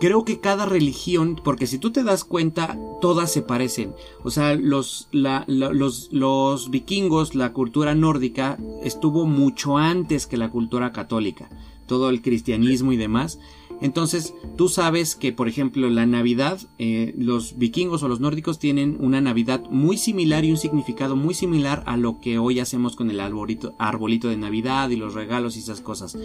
[0.00, 3.94] creo que cada religión, porque si tú te das cuenta, todas se parecen.
[4.22, 10.92] O sea, los, los, los vikingos, la cultura nórdica, estuvo mucho antes que la cultura
[10.92, 11.48] católica.
[11.86, 13.38] Todo el cristianismo y demás.
[13.80, 18.96] Entonces, tú sabes que, por ejemplo, la Navidad, eh, los vikingos o los nórdicos tienen
[19.00, 23.10] una Navidad muy similar y un significado muy similar a lo que hoy hacemos con
[23.10, 26.16] el arbolito, arbolito de Navidad y los regalos y esas cosas.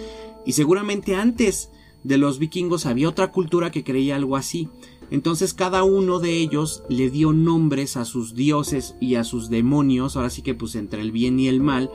[0.45, 1.71] Y seguramente antes
[2.03, 4.69] de los vikingos había otra cultura que creía algo así.
[5.11, 10.15] Entonces cada uno de ellos le dio nombres a sus dioses y a sus demonios,
[10.15, 11.89] ahora sí que pues entre el bien y el mal,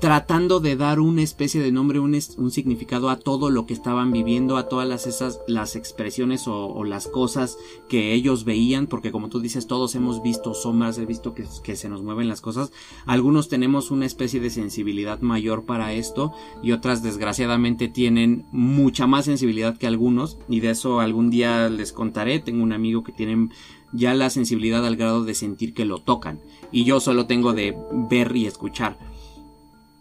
[0.00, 2.20] tratando de dar una especie de nombre, un,
[2.50, 7.08] significado a todo lo que estaban viviendo, a todas las, esas, las expresiones o, las
[7.08, 11.44] cosas que ellos veían, porque como tú dices, todos hemos visto sombras, he visto que,
[11.62, 12.72] que, se nos mueven las cosas,
[13.06, 16.32] algunos tenemos una especie de sensibilidad mayor para esto
[16.62, 21.92] y otras desgraciadamente tienen mucha más sensibilidad que algunos y de eso algún día les
[21.92, 23.48] contaré, tengo un amigo que tiene
[23.92, 26.40] ya la sensibilidad al grado de sentir que lo tocan
[26.70, 27.76] y yo solo tengo de
[28.10, 28.98] ver y escuchar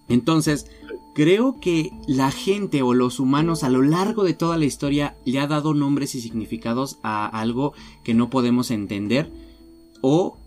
[0.07, 0.67] entonces,
[1.13, 5.39] creo que la gente o los humanos a lo largo de toda la historia le
[5.39, 9.31] ha dado nombres y significados a algo que no podemos entender
[10.01, 10.37] o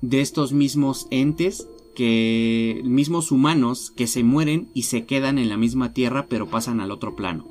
[0.00, 5.58] de estos mismos entes que mismos humanos que se mueren y se quedan en la
[5.58, 7.46] misma tierra pero pasan al otro plano.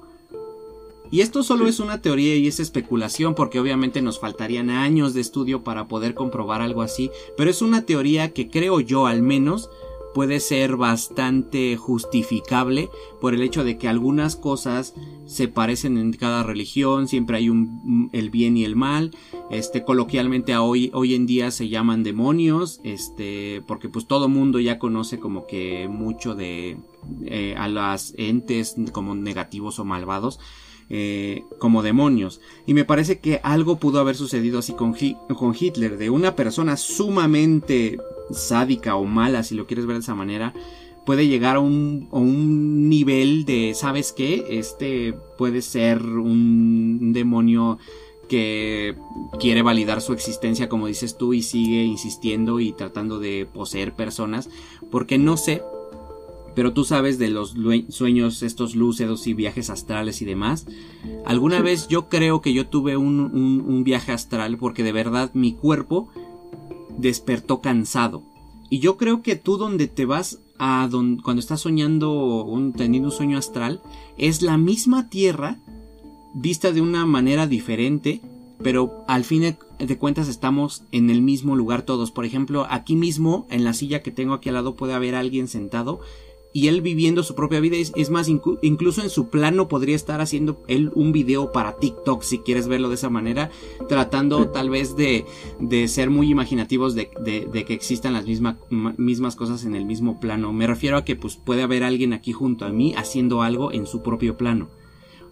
[1.11, 5.19] Y esto solo es una teoría y es especulación porque obviamente nos faltarían años de
[5.19, 9.69] estudio para poder comprobar algo así, pero es una teoría que creo yo al menos
[10.13, 12.89] puede ser bastante justificable
[13.19, 14.93] por el hecho de que algunas cosas
[15.25, 19.11] se parecen en cada religión, siempre hay un el bien y el mal,
[19.49, 24.79] este coloquialmente hoy hoy en día se llaman demonios, este porque pues todo mundo ya
[24.79, 26.77] conoce como que mucho de
[27.23, 30.39] eh, a las entes como negativos o malvados.
[30.93, 32.41] Eh, como demonios.
[32.65, 34.93] Y me parece que algo pudo haber sucedido así con,
[35.37, 37.97] con Hitler, de una persona sumamente
[38.31, 40.53] sádica o mala, si lo quieres ver de esa manera,
[41.05, 44.45] puede llegar a un, un nivel de, ¿sabes qué?
[44.49, 47.79] Este puede ser un demonio
[48.29, 48.95] que
[49.39, 54.49] quiere validar su existencia, como dices tú, y sigue insistiendo y tratando de poseer personas,
[54.89, 55.61] porque no sé,
[56.55, 57.55] pero tú sabes de los
[57.89, 60.65] sueños estos lúcidos y viajes astrales y demás.
[61.25, 65.53] Alguna vez yo creo que yo tuve un, un viaje astral porque de verdad mi
[65.53, 66.09] cuerpo
[67.01, 68.23] despertó cansado.
[68.69, 72.47] Y yo creo que tú donde te vas a donde, cuando estás soñando,
[72.77, 73.81] teniendo un sueño astral,
[74.17, 75.57] es la misma tierra
[76.33, 78.21] vista de una manera diferente,
[78.63, 82.11] pero al fin de cuentas estamos en el mismo lugar todos.
[82.11, 85.47] Por ejemplo, aquí mismo, en la silla que tengo aquí al lado, puede haber alguien
[85.47, 85.99] sentado
[86.53, 87.77] y él viviendo su propia vida.
[87.77, 92.39] Es, más, incluso en su plano podría estar haciendo él un video para TikTok, si
[92.39, 93.49] quieres verlo de esa manera,
[93.87, 95.25] tratando tal vez de,
[95.59, 100.19] de ser muy imaginativos de, de, que existan las misma, mismas cosas en el mismo
[100.19, 100.53] plano.
[100.53, 103.85] Me refiero a que pues puede haber alguien aquí junto a mí haciendo algo en
[103.85, 104.69] su propio plano.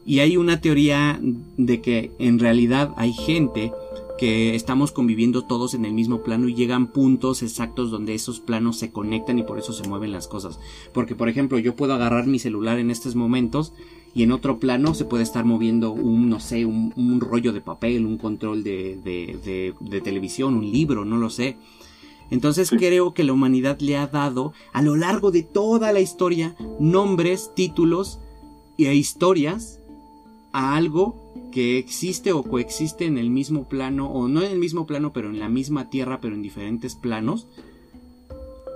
[0.05, 3.71] Y hay una teoría de que en realidad hay gente
[4.19, 8.77] que estamos conviviendo todos en el mismo plano y llegan puntos exactos donde esos planos
[8.77, 10.59] se conectan y por eso se mueven las cosas.
[10.93, 13.71] Porque, por ejemplo, yo puedo agarrar mi celular en estos momentos
[14.13, 18.05] y en otro plano se puede estar moviendo un, no sé, un, rollo de papel,
[18.05, 21.55] un control de, de, de, televisión, un libro, no lo sé.
[22.29, 26.57] Entonces creo que la humanidad le ha dado a lo largo de toda la historia
[26.77, 28.19] nombres, títulos
[28.77, 29.79] e historias
[30.51, 34.85] a algo que existe o coexiste en el mismo plano, o no en el mismo
[34.85, 37.47] plano, pero en la misma tierra, pero en diferentes planos.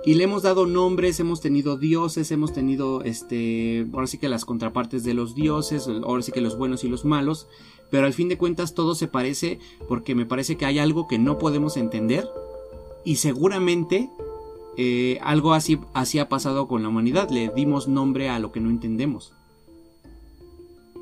[0.06, 4.44] Y le hemos dado nombres, hemos tenido dioses, hemos tenido, este, ahora sí que las
[4.44, 7.46] contrapartes de los dioses, ahora sí que los buenos y los malos,
[7.90, 11.18] pero al fin de cuentas todo se parece porque me parece que hay algo que
[11.18, 12.28] no podemos entender
[13.04, 14.10] y seguramente
[14.76, 18.60] eh, algo así, así ha pasado con la humanidad, le dimos nombre a lo que
[18.60, 19.32] no entendemos.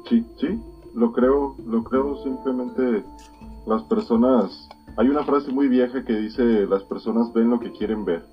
[0.08, 0.48] Sí, sí,
[0.94, 3.04] lo creo, lo creo simplemente
[3.66, 8.04] las personas, hay una frase muy vieja que dice las personas ven lo que quieren
[8.04, 8.24] ver.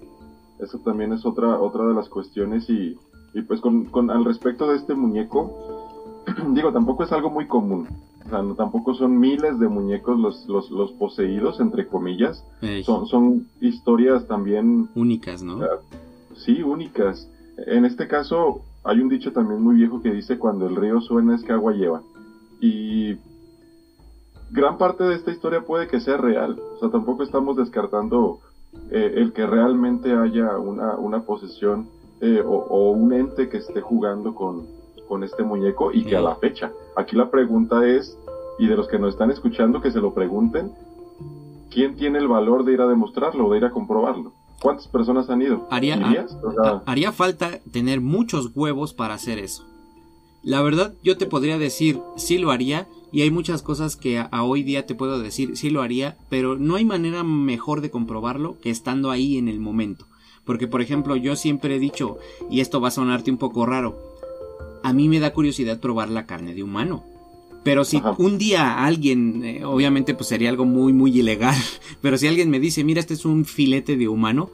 [0.60, 2.98] Eso también es otra, otra de las cuestiones y,
[3.34, 5.56] y pues con, con, al respecto de este muñeco,
[6.54, 7.88] digo, tampoco es algo muy común.
[8.26, 12.46] O sea, tampoco son miles de muñecos los, los, los poseídos, entre comillas.
[12.84, 14.90] Son, son historias también...
[14.96, 15.62] Únicas, ¿no?
[16.36, 17.30] sí, únicas.
[17.66, 21.36] En este caso, hay un dicho también muy viejo que dice cuando el río suena
[21.36, 22.02] es que agua lleva.
[22.60, 23.18] Y
[24.52, 26.60] gran parte de esta historia puede que sea real.
[26.76, 28.40] O sea, tampoco estamos descartando
[28.92, 31.88] eh, el que realmente haya una, una posesión
[32.22, 34.68] eh, o, un ente que esté jugando con,
[35.08, 36.72] con este muñeco y que a la fecha.
[36.96, 38.18] Aquí la pregunta es,
[38.58, 40.72] y de los que nos están escuchando que se lo pregunten,
[41.70, 44.34] ¿quién tiene el valor de ir a demostrarlo o de ir a comprobarlo?
[44.62, 45.68] ¿Cuántas personas han ido?
[45.72, 45.98] Haría,
[46.86, 49.69] haría falta tener muchos huevos para hacer eso.
[50.50, 54.44] La verdad, yo te podría decir, sí lo haría, y hay muchas cosas que a,
[54.44, 58.60] hoy día te puedo decir, sí lo haría, pero no hay manera mejor de comprobarlo
[58.60, 60.08] que estando ahí en el momento.
[60.46, 62.18] Porque, por ejemplo, yo siempre he dicho,
[62.50, 64.00] y esto va a sonarte un poco raro,
[64.82, 67.04] a mí me da curiosidad probar la carne de humano.
[67.64, 71.62] Pero si un día alguien, eh, obviamente pues sería algo muy, muy ilegal,
[72.02, 74.50] pero si alguien me dice, mira, este es un filete de humano,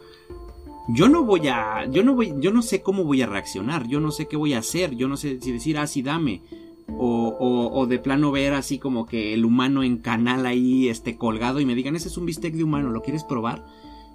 [0.88, 4.00] yo no voy a, yo no voy, yo no sé cómo voy a reaccionar, yo
[4.00, 6.42] no sé qué voy a hacer, yo no sé si decir, ah, sí, dame,
[6.88, 11.18] o, o, o, de plano ver así como que el humano en canal ahí este
[11.18, 13.66] colgado y me digan ese es un bistec de humano, ¿lo quieres probar?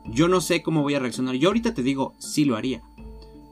[0.07, 1.35] Yo no sé cómo voy a reaccionar.
[1.35, 2.83] Yo ahorita te digo, sí lo haría.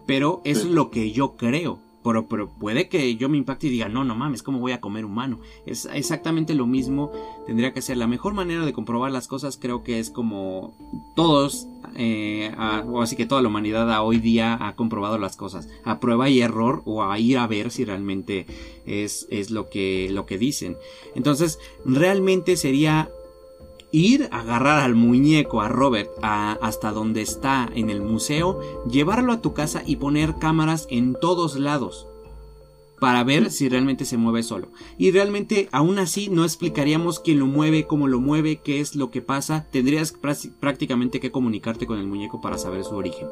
[0.07, 1.81] Pero es lo que yo creo.
[2.09, 4.81] Pero, pero, puede que yo me impacte y diga, no, no mames, ¿cómo voy a
[4.81, 5.41] comer humano?
[5.67, 7.13] Es exactamente lo mismo,
[7.47, 10.75] tendría que ser la mejor manera de comprobar las cosas, creo que es como
[11.15, 12.51] todos, eh,
[12.87, 16.31] o así que toda la humanidad a hoy día ha comprobado las cosas, a prueba
[16.31, 18.47] y error, o a ir a ver si realmente
[18.87, 20.79] es, es lo, que, lo que dicen.
[21.15, 23.11] Entonces, realmente sería
[23.91, 28.61] ir, agarrar al muñeco, a Robert, hasta donde está en el museo,
[28.91, 32.08] llevarlo a tu casa y poner cámaras en todos lados
[33.01, 34.69] para ver si realmente se mueve solo.
[34.97, 39.11] Y realmente aún así no explicaríamos quién lo mueve, cómo lo mueve, qué es lo
[39.11, 39.67] que pasa.
[39.71, 40.13] Tendrías
[40.61, 43.29] prácticamente que comunicarte con el muñeco para saber su origen.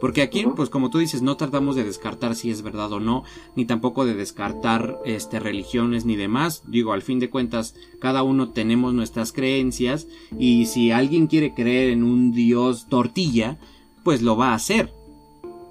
[0.00, 3.22] Porque aquí, pues como tú dices, no tratamos de descartar si es verdad o no,
[3.54, 6.62] ni tampoco de descartar este religiones ni demás.
[6.66, 10.08] Digo, al fin de cuentas, cada uno tenemos nuestras creencias
[10.38, 13.58] y si alguien quiere creer en un dios tortilla,
[14.02, 14.90] pues lo va a hacer.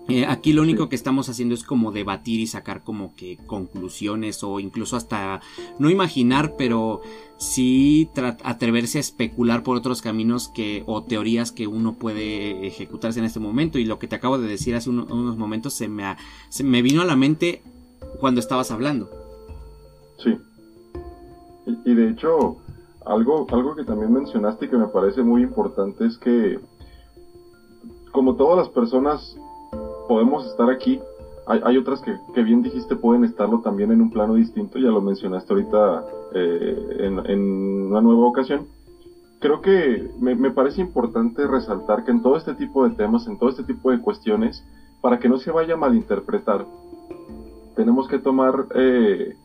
[0.10, 4.43] Eh, aquí lo único que estamos haciendo es como debatir y sacar como que conclusiones
[4.43, 5.41] o incluso hasta
[5.78, 7.01] no imaginar, pero
[7.38, 8.10] sí
[8.43, 13.39] atreverse a especular por otros caminos que o teorías que uno puede ejecutarse en este
[13.39, 13.80] momento.
[13.80, 16.16] Y lo que te acabo de decir hace unos momentos se me,
[16.49, 17.62] se me vino a la mente
[18.20, 19.10] cuando estabas hablando.
[20.18, 20.38] Sí.
[21.86, 22.57] Y, de hecho,
[23.05, 26.60] algo, algo que también mencionaste que me parece muy importante es que
[28.12, 29.38] como todas las personas
[30.10, 30.99] podemos estar aquí.
[31.45, 35.01] Hay, otras que, que, bien dijiste pueden estarlo también en un plano distinto, ya lo
[35.01, 36.05] mencionaste ahorita
[36.36, 37.41] eh, en,
[37.88, 38.68] una nueva ocasión.
[39.39, 43.39] Creo que me, me, parece importante resaltar que en todo este tipo de temas, en
[43.39, 44.64] todo este tipo de cuestiones,
[45.01, 46.68] para que no se vaya a malinterpretar,
[47.76, 49.36] tenemos que tomar, eh,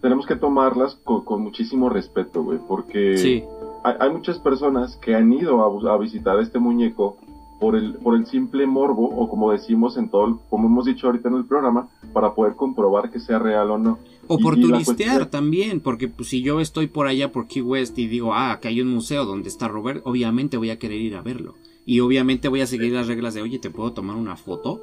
[0.00, 3.44] tenemos que tomarlas con, muchísimo respeto, güey, porque
[3.84, 7.18] hay, hay, muchas personas que han ido a, a visitar este muñeco
[7.60, 11.28] por el, por el simple morbo, o como decimos en todo, como hemos dicho ahorita
[11.28, 13.98] en el programa, para poder comprobar que sea real o no.
[14.26, 18.06] O por turistear también, porque pues, si yo estoy por allá por Key West y
[18.06, 21.22] digo, ah, que hay un museo donde está Robert, obviamente voy a querer ir a
[21.22, 21.54] verlo.
[21.84, 24.80] Y obviamente voy a seguir las reglas de, oye, ¿te puedo tomar una foto?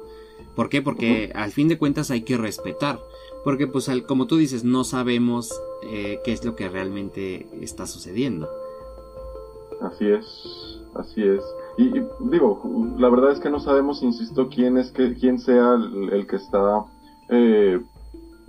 [0.54, 0.82] ¿Por qué?
[0.82, 3.00] Porque al fin de cuentas hay que respetar.
[3.44, 8.48] Porque pues como tú dices, no sabemos eh, qué es lo que realmente está sucediendo.
[9.80, 11.40] Así es, así es.
[11.78, 11.92] Y,
[12.28, 12.60] digo,
[12.98, 16.84] la verdad es que no sabemos, insisto, quién es que, quién sea el, que está
[17.28, 17.80] eh,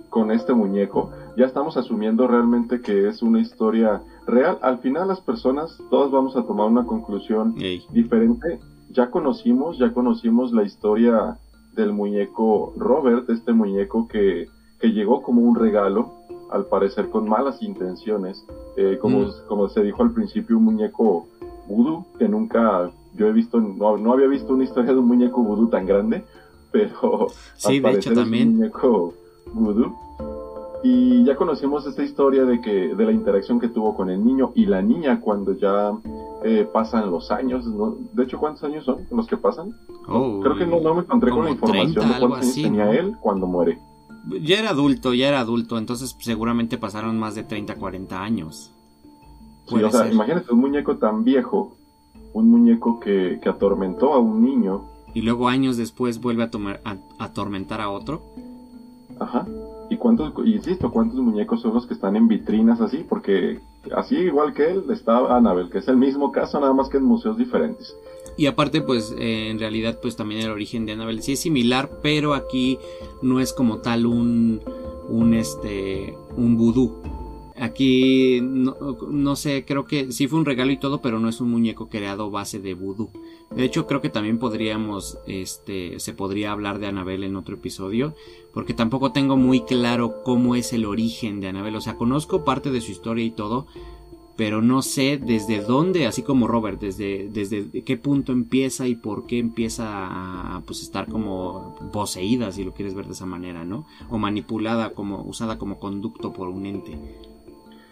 [0.08, 1.12] con este muñeco.
[1.36, 4.58] Ya estamos asumiendo realmente que es una historia real.
[4.62, 7.54] Al final las personas, todas vamos a tomar una conclusión
[7.92, 8.58] diferente.
[8.90, 11.38] Ya conocimos, ya conocimos la historia
[11.76, 14.48] del muñeco Robert, este muñeco que,
[14.80, 16.14] que llegó como un regalo,
[16.50, 18.44] al parecer con malas intenciones.
[18.76, 19.30] Eh, como, mm.
[19.46, 21.28] como se dijo al principio, un muñeco
[21.68, 25.42] voodoo que nunca yo he visto, no, no había visto una historia de un muñeco
[25.42, 26.24] vudú tan grande,
[26.70, 28.48] pero sí, de hecho también.
[28.48, 29.14] un muñeco
[29.52, 29.94] vudú.
[30.82, 34.52] Y ya conocimos esta historia de que de la interacción que tuvo con el niño
[34.54, 35.92] y la niña cuando ya
[36.42, 37.66] eh, pasan los años.
[38.14, 39.74] De hecho, ¿cuántos años son los que pasan?
[40.08, 43.14] Oh, Creo que no, no me encontré con la información de cuántos años tenía él
[43.20, 43.78] cuando muere.
[44.42, 48.70] Ya era adulto, ya era adulto, entonces seguramente pasaron más de 30, 40 años.
[49.66, 51.76] Sí, o sea, imagínate un muñeco tan viejo
[52.32, 54.82] un muñeco que, que atormentó a un niño.
[55.14, 58.22] Y luego años después vuelve a, tomar, a, atormentar a otro.
[59.18, 59.46] Ajá.
[59.90, 63.04] ¿Y cuántos, insisto, cuántos muñecos son los que están en vitrinas así?
[63.08, 63.58] Porque
[63.96, 67.04] así igual que él está Annabel, que es el mismo caso, nada más que en
[67.04, 67.94] museos diferentes.
[68.36, 72.34] Y aparte, pues en realidad, pues también el origen de Annabel sí es similar, pero
[72.34, 72.78] aquí
[73.20, 74.60] no es como tal un,
[75.08, 76.94] un este, un vudú.
[77.60, 81.50] Aquí no, sé, creo que sí fue un regalo y todo, pero no es un
[81.50, 83.10] muñeco creado base de vudú.
[83.54, 88.14] De hecho, creo que también podríamos, este, se podría hablar de Anabel en otro episodio,
[88.54, 91.76] porque tampoco tengo muy claro cómo es el origen de Anabel.
[91.76, 93.66] O sea, conozco parte de su historia y todo,
[94.38, 99.26] pero no sé desde dónde, así como Robert, desde, desde qué punto empieza y por
[99.26, 103.84] qué empieza a pues, estar como poseída, si lo quieres ver de esa manera, ¿no?
[104.08, 106.96] O manipulada, como usada como conducto por un ente.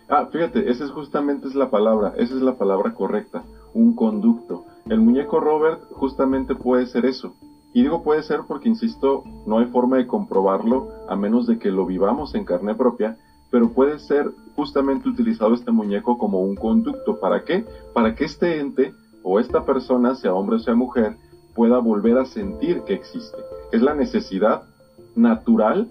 [0.08, 3.44] Ah, fíjate, esa es justamente es la palabra, esa es la palabra correcta,
[3.74, 4.64] un conducto.
[4.88, 7.34] El muñeco Robert justamente puede ser eso.
[7.74, 11.70] Y digo puede ser porque, insisto, no hay forma de comprobarlo a menos de que
[11.70, 13.18] lo vivamos en carne propia,
[13.50, 17.20] pero puede ser justamente utilizado este muñeco como un conducto.
[17.20, 17.66] ¿Para qué?
[17.92, 21.16] Para que este ente o esta persona, sea hombre o sea mujer,
[21.54, 23.36] pueda volver a sentir que existe.
[23.72, 24.62] Es la necesidad
[25.14, 25.86] natural,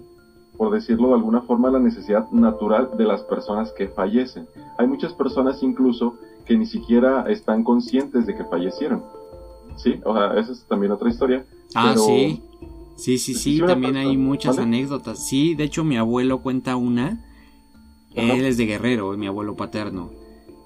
[0.58, 4.46] por decirlo de alguna forma, la necesidad natural de las personas que fallecen.
[4.76, 9.04] Hay muchas personas incluso que ni siquiera están conscientes de que fallecieron.
[9.76, 11.46] Sí, o sea, esa es también otra historia.
[11.74, 12.42] Ah, sí.
[12.96, 15.24] Sí, sí, sí, también hay muchas anécdotas.
[15.24, 17.24] Sí, de hecho mi abuelo cuenta una.
[18.14, 20.10] Él es de Guerrero, mi abuelo paterno.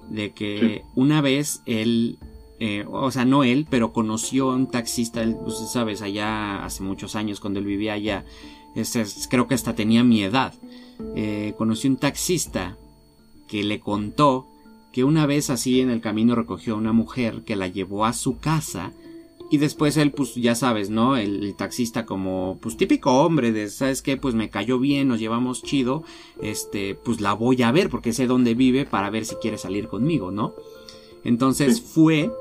[0.09, 2.17] De que una vez él,
[2.59, 6.81] eh, o sea, no él, pero conoció a un taxista, él, pues, sabes, allá hace
[6.81, 8.25] muchos años cuando él vivía allá.
[9.29, 10.53] Creo que hasta tenía mi edad.
[11.15, 12.77] Eh, conoció un taxista
[13.47, 14.47] que le contó
[14.91, 18.13] que una vez así en el camino recogió a una mujer que la llevó a
[18.13, 18.93] su casa
[19.49, 21.15] y después él, pues ya sabes, ¿no?
[21.15, 24.17] El, taxista como, pues típico hombre de, ¿sabes qué?
[24.17, 26.03] Pues me cayó bien, nos llevamos chido,
[26.41, 29.87] este, pues la voy a ver porque sé dónde vive para ver si quiere salir
[29.87, 30.53] conmigo, ¿no?
[31.23, 32.31] Entonces fue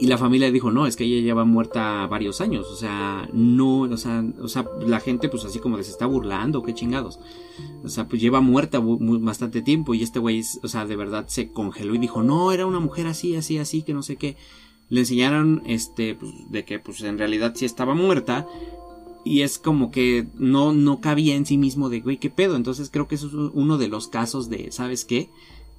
[0.00, 3.80] y la familia dijo, no, es que ella lleva muerta varios años, o sea, no,
[3.80, 7.20] o sea, o sea, la gente pues así como se está burlando, qué chingados.
[7.84, 11.52] O sea, pues lleva muerta bastante tiempo y este güey, o sea, de verdad se
[11.52, 14.36] congeló y dijo, no, era una mujer así, así, así, que no sé qué
[14.90, 18.46] le enseñaron este pues, de que pues en realidad sí estaba muerta
[19.24, 22.90] y es como que no no cabía en sí mismo de güey qué pedo entonces
[22.90, 25.30] creo que eso es uno de los casos de sabes qué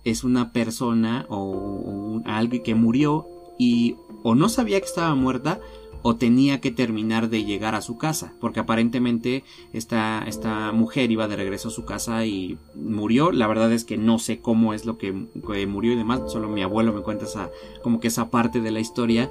[0.04, 3.28] es una persona o, alguien que murió
[3.62, 5.60] y o no sabía que estaba muerta
[6.02, 11.28] o tenía que terminar de llegar a su casa, porque aparentemente esta, esta mujer iba
[11.28, 13.32] de regreso a su casa y murió.
[13.32, 16.64] La verdad es que no sé cómo es lo que, murió y demás, solo mi
[16.64, 17.52] abuelo me cuenta esa,
[17.84, 19.30] como que esa parte de la historia,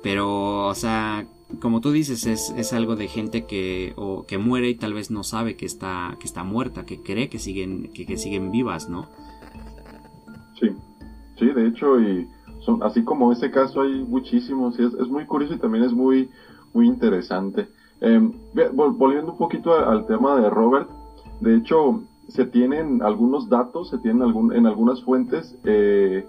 [0.00, 1.26] pero, o sea,
[1.60, 5.10] como tú dices, es, es algo de gente que, o, que muere y tal vez
[5.10, 9.08] no sabe que está, que está muerta, que cree que siguen, que, siguen vivas, ¿no?
[10.60, 10.68] Sí,
[11.36, 12.28] sí, de hecho, y
[12.82, 16.30] así como ese caso hay muchísimos, y es, muy curioso y también es muy,
[16.72, 17.68] muy interesante.
[18.00, 18.32] Em,
[18.72, 20.88] volviendo un poquito al tema de Robert,
[21.40, 26.24] de hecho, se tienen algunos datos, se tienen algún, en algunas fuentes, eh,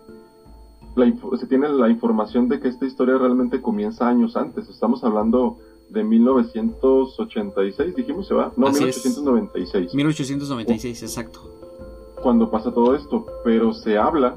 [1.39, 4.69] se tiene la información de que esta historia realmente comienza años antes.
[4.69, 5.57] Estamos hablando
[5.89, 8.51] de 1986, dijimos, ¿se va?
[8.57, 9.93] No, 1896.
[9.93, 11.49] 1896, exacto.
[12.21, 14.35] Cuando pasa todo esto, pero se habla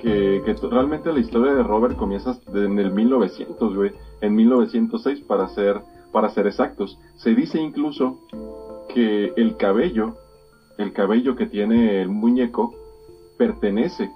[0.00, 5.80] que, realmente la historia de Robert comienza en el 1900, güey, en 1906 para ser,
[6.12, 6.98] para ser exactos.
[7.16, 8.18] Se dice incluso
[8.92, 10.16] que el cabello,
[10.78, 12.74] el cabello que tiene el muñeco,
[13.36, 14.10] pertenece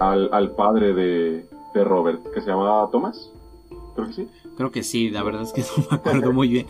[0.00, 3.30] al, al padre de, de Robert, que se llamaba Thomas.
[3.94, 4.28] Creo que sí.
[4.56, 6.66] Creo que sí, la verdad es que no me acuerdo muy bien.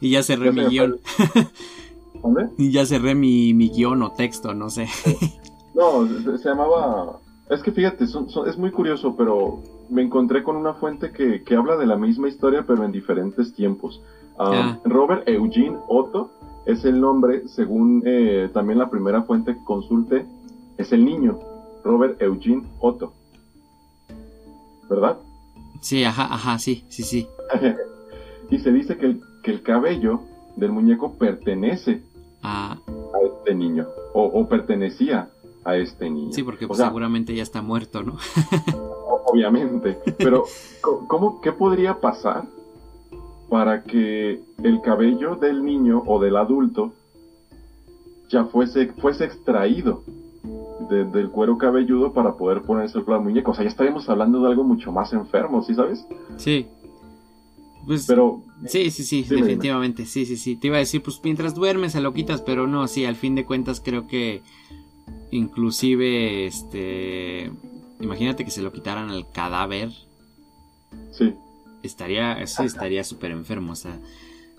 [0.00, 0.98] Y ya cerré mi guion.
[2.22, 2.48] ¿Dónde?
[2.58, 4.88] Y ya cerré mi, mi guion o texto, no sé.
[5.74, 6.06] No,
[6.38, 7.18] se llamaba
[7.54, 11.86] es que fíjate, es muy curioso, pero me encontré con una fuente que, habla de
[11.86, 14.00] la misma historia, pero en diferentes tiempos.
[14.38, 14.78] Ah.
[14.84, 16.30] Robert Eugene Otto
[16.64, 20.24] es el nombre, según eh, también la primera fuente que consulte,
[20.78, 21.38] es el niño,
[21.84, 23.12] Robert Eugene Otto.
[24.88, 25.18] ¿Verdad?
[25.80, 27.26] Sí, ajá, ajá, sí, sí, sí.
[28.50, 30.20] y se dice que el, que el cabello
[30.56, 32.02] del muñeco pertenece
[32.42, 32.78] ah.
[32.86, 35.28] a este niño, o, o pertenecía
[35.64, 36.32] a este niño.
[36.32, 38.16] Sí, porque pues, seguramente ya está muerto, ¿no?
[39.32, 39.98] obviamente.
[40.18, 40.44] Pero,
[41.08, 42.44] ¿cómo, ¿qué podría pasar
[43.48, 46.92] para que el cabello del niño o del adulto
[48.30, 50.02] ya fuese, fuese extraído
[50.88, 53.52] del cuero cabelludo para poder ponerse el muñeco?
[53.52, 56.06] O sea, ya estaríamos hablando de algo mucho más enfermo, ¿sí sabes?
[56.36, 56.66] Sí.
[57.86, 60.54] Pues, pero sí, sí, sí, definitivamente, sí, sí, sí.
[60.54, 63.34] Te iba a decir, pues mientras duermes se lo quitas, pero no, sí, al fin
[63.34, 64.42] de cuentas creo que
[65.32, 67.50] Inclusive, este,
[68.00, 69.90] imagínate que se lo quitaran al cadáver.
[71.10, 71.34] Sí.
[71.82, 73.98] Estaría, estaría súper enfermo, o sea,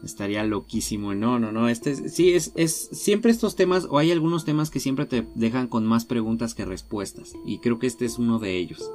[0.03, 1.13] estaría loquísimo.
[1.13, 4.79] No, no, no, este, sí, es, es, siempre estos temas, o hay algunos temas que
[4.79, 8.57] siempre te dejan con más preguntas que respuestas, y creo que este es uno de
[8.57, 8.91] ellos.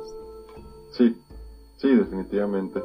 [0.90, 1.14] Sí,
[1.76, 2.80] sí, definitivamente.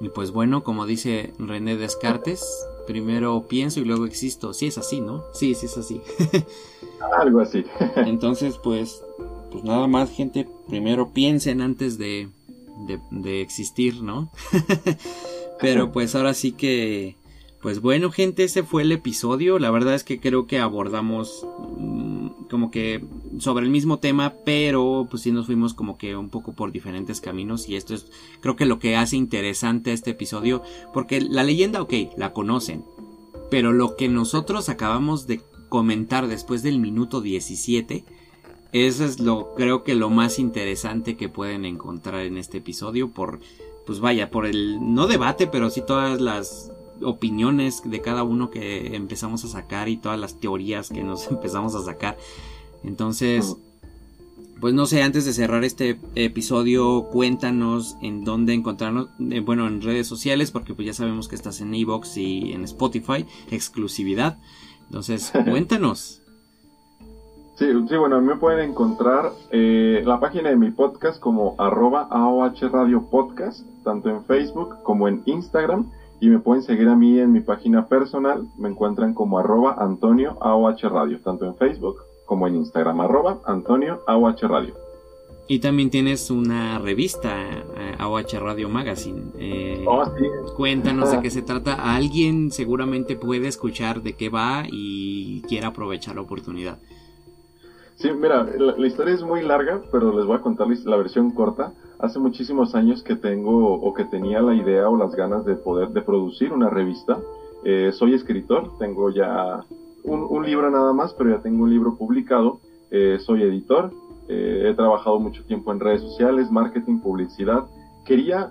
[0.00, 2.46] Y pues bueno, como dice René Descartes,
[2.88, 4.54] primero pienso y luego existo.
[4.54, 5.22] Sí es así, ¿no?
[5.34, 6.00] Sí, sí es así.
[7.20, 7.64] Algo así.
[7.96, 9.04] Entonces, pues,
[9.52, 12.28] pues nada más, gente, primero piensen antes de,
[13.10, 14.30] de, existir, ¿no?
[15.60, 17.16] Pero pues ahora sí que,
[17.60, 19.58] pues bueno, gente, ese fue el episodio.
[19.58, 21.46] La verdad es que creo que abordamos
[22.50, 23.04] como que
[23.38, 27.20] sobre el mismo tema, pero pues sí nos fuimos como que un poco por diferentes
[27.20, 28.06] caminos y esto es
[28.40, 32.84] creo que lo que hace interesante este episodio, porque la leyenda, ok, la conocen,
[33.50, 38.04] pero lo que nosotros acabamos de comentar después del minuto 17.
[38.72, 43.40] Eso es lo, creo que lo más interesante que pueden encontrar en este episodio por,
[43.86, 46.70] pues vaya, por el, no debate, pero sí todas las
[47.02, 51.74] opiniones de cada uno que empezamos a sacar y todas las teorías que nos empezamos
[51.74, 52.16] a sacar.
[52.84, 53.56] Entonces,
[54.60, 59.82] pues no sé, antes de cerrar este episodio, cuéntanos en dónde encontrarnos, eh, bueno, en
[59.82, 64.38] redes sociales, porque pues ya sabemos que estás en Evox y en Spotify, exclusividad.
[64.86, 66.22] Entonces, cuéntanos.
[67.58, 72.68] Sí, sí, bueno, me pueden encontrar eh, la página de mi podcast como arroba AOH
[72.70, 75.90] Radio Podcast, tanto en Facebook como en Instagram,
[76.20, 80.36] y me pueden seguir a mí en mi página personal, me encuentran como arroba Antonio
[80.40, 81.96] AOH Radio, tanto en Facebook
[82.26, 84.74] como en Instagram, arroba Antonio AOH Radio.
[85.50, 89.22] Y también tienes una revista, eh, AOH Radio Magazine.
[89.38, 90.04] Eh, oh,
[90.56, 91.94] cuéntanos de qué se trata.
[91.96, 96.78] Alguien seguramente puede escuchar de qué va y quiera aprovechar la oportunidad.
[97.96, 101.72] Sí, mira, la, historia es muy larga, pero les voy a contar la versión corta.
[101.98, 105.88] Hace muchísimos años que tengo o que tenía la idea o las ganas de poder
[105.88, 107.18] de producir una revista.
[107.64, 109.64] Eh, soy escritor, tengo ya
[110.04, 112.60] un, libro nada más, pero ya tengo un libro publicado.
[112.90, 113.92] Eh, soy editor,
[114.28, 117.64] eh, he trabajado mucho tiempo en redes sociales, marketing, publicidad.
[118.04, 118.50] Quería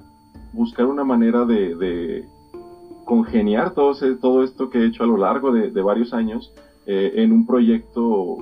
[0.54, 2.26] buscar una manera de,
[3.06, 6.52] congeniar todo, todo esto que he hecho a lo largo de, varios años
[6.86, 8.38] eh, en un proyecto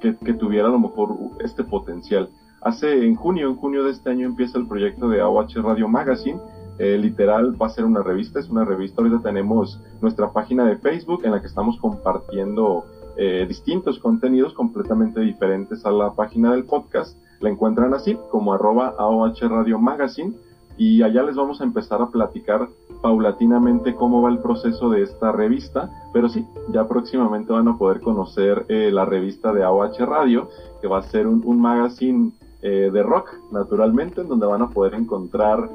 [0.00, 2.30] que, tuviera a lo mejor este potencial.
[2.66, 6.40] Hace en junio, en junio de este año empieza el proyecto de AOH Radio Magazine,
[6.80, 9.00] eh, literal va a ser una revista, es una revista.
[9.00, 12.84] Ahorita tenemos nuestra página de Facebook en la que estamos compartiendo
[13.16, 17.16] eh, distintos contenidos completamente diferentes a la página del podcast.
[17.38, 20.34] La encuentran así como arroba AOH Radio Magazine
[20.76, 22.68] y allá les vamos a empezar a platicar
[23.00, 28.00] paulatinamente cómo va el proceso de esta revista, pero sí, ya próximamente van a poder
[28.00, 30.48] conocer eh, la revista de AOH Radio,
[30.80, 32.32] que va a ser un, un magazine
[32.68, 35.68] de rock, naturalmente, en donde van a poder encontrar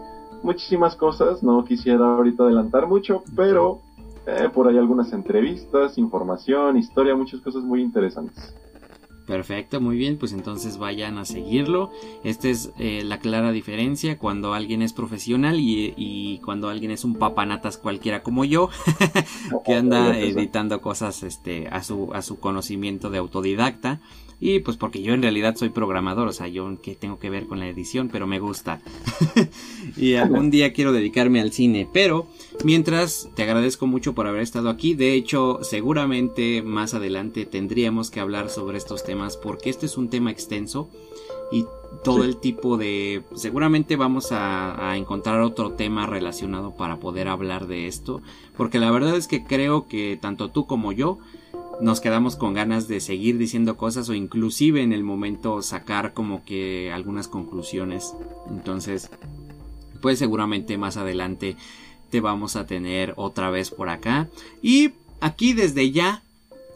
[0.44, 3.80] muchísimas cosas, no quisiera ahorita adelantar mucho, pero
[4.26, 8.56] eh, por ahí algunas entrevistas, información, historia, muchas cosas muy interesantes.
[9.26, 11.92] Perfecto, muy bien, pues entonces vayan a seguirlo.
[12.24, 17.16] Esta es eh, la clara diferencia cuando alguien es profesional y, cuando alguien es un
[17.16, 18.70] papanatas cualquiera como yo,
[19.66, 24.02] que anda editando cosas este, a, su, a su conocimiento de autodidacta.
[24.44, 27.46] Y pues porque yo en realidad soy programador, o sea, yo que tengo que ver
[27.46, 28.82] con la edición, pero me gusta.
[29.98, 32.28] y algún día quiero dedicarme al cine, pero
[32.64, 34.96] mientras te agradezco mucho por haber estado aquí.
[34.96, 39.11] De hecho, seguramente más adelante tendríamos que hablar sobre estos temas
[39.42, 40.90] porque este es un tema extenso
[41.52, 41.66] y
[42.04, 43.24] todo el tipo de...
[43.36, 48.22] Seguramente vamos a, a, encontrar otro tema relacionado para poder hablar de esto,
[48.58, 51.20] porque la verdad es que creo que tanto tú como yo
[51.82, 56.46] nos quedamos con ganas de seguir diciendo cosas o inclusive en el momento sacar como
[56.46, 58.14] que algunas conclusiones.
[58.50, 59.10] Entonces,
[60.02, 61.56] pues seguramente más adelante
[62.10, 64.30] te vamos a tener otra vez por acá.
[64.62, 64.92] Y
[65.22, 66.24] aquí desde ya,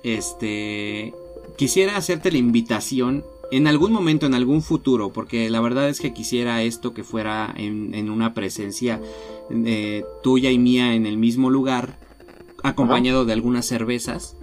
[0.03, 1.13] este,
[1.57, 6.13] quisiera hacerte la invitación en algún momento, en algún futuro, porque la verdad es que
[6.13, 8.99] quisiera esto que fuera en, una presencia
[9.51, 11.97] eh, tuya y mía en el mismo lugar,
[12.63, 14.35] acompañado de algunas cervezas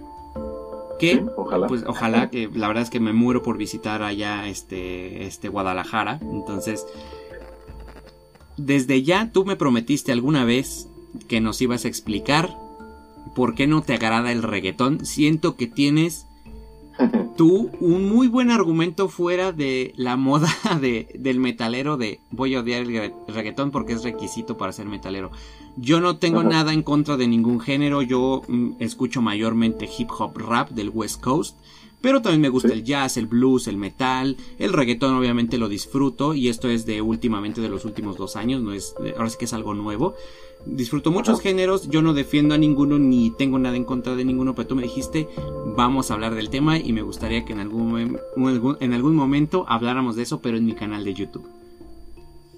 [1.35, 1.67] ojalá.
[1.67, 6.19] Pues ojalá que la verdad es que me muero por visitar allá este, este Guadalajara.
[6.21, 6.85] Entonces,
[8.57, 10.87] desde ya tú me prometiste alguna vez
[11.27, 12.57] que nos ibas a explicar
[13.35, 15.05] por qué no te agrada el reggaetón.
[15.05, 16.25] Siento que tienes
[17.35, 20.49] tú un muy buen argumento fuera de la moda
[20.81, 25.31] de, del metalero de voy a odiar el reggaetón porque es requisito para ser metalero.
[25.75, 30.37] Yo no tengo nada en contra de ningún género, yo mm, escucho mayormente hip hop
[30.37, 31.57] rap del West Coast,
[32.03, 36.33] pero también me gusta el jazz, el blues, el metal, el reggaetón obviamente lo disfruto
[36.33, 39.45] y esto es de últimamente de los últimos dos años, no es, ahora sí que
[39.45, 40.13] es algo nuevo.
[40.65, 44.55] Disfruto muchos géneros, yo no defiendo a ninguno ni tengo nada en contra de ninguno,
[44.55, 45.27] pero tú me dijiste
[45.75, 48.19] vamos a hablar del tema y me gustaría que en algún,
[48.79, 51.45] en algún momento habláramos de eso, pero en mi canal de YouTube.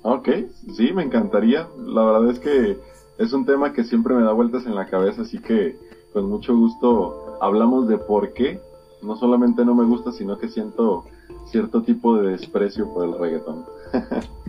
[0.04, 0.30] Ok,
[0.74, 1.68] sí, me encantaría.
[1.84, 2.78] La verdad es que
[3.18, 5.78] es un tema que siempre me da vueltas en la cabeza, así que
[6.14, 8.60] con mucho gusto hablamos de por qué.
[9.02, 11.06] No solamente no me gusta, sino que siento
[11.48, 13.66] cierto tipo de desprecio por el reggaetón.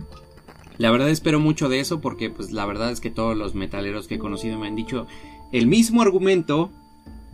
[0.77, 4.07] la verdad espero mucho de eso porque pues la verdad es que todos los metaleros
[4.07, 5.07] que he conocido me han dicho
[5.51, 6.69] el mismo argumento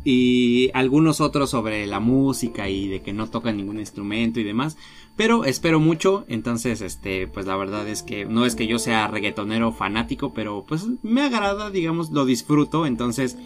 [0.04, 4.78] y algunos otros sobre la música y de que no tocan ningún instrumento y demás.
[5.16, 9.08] Pero espero mucho, entonces, este, pues la verdad es que no es que yo sea
[9.08, 13.38] reggaetonero fanático, pero pues me agrada, digamos, lo disfruto, entonces,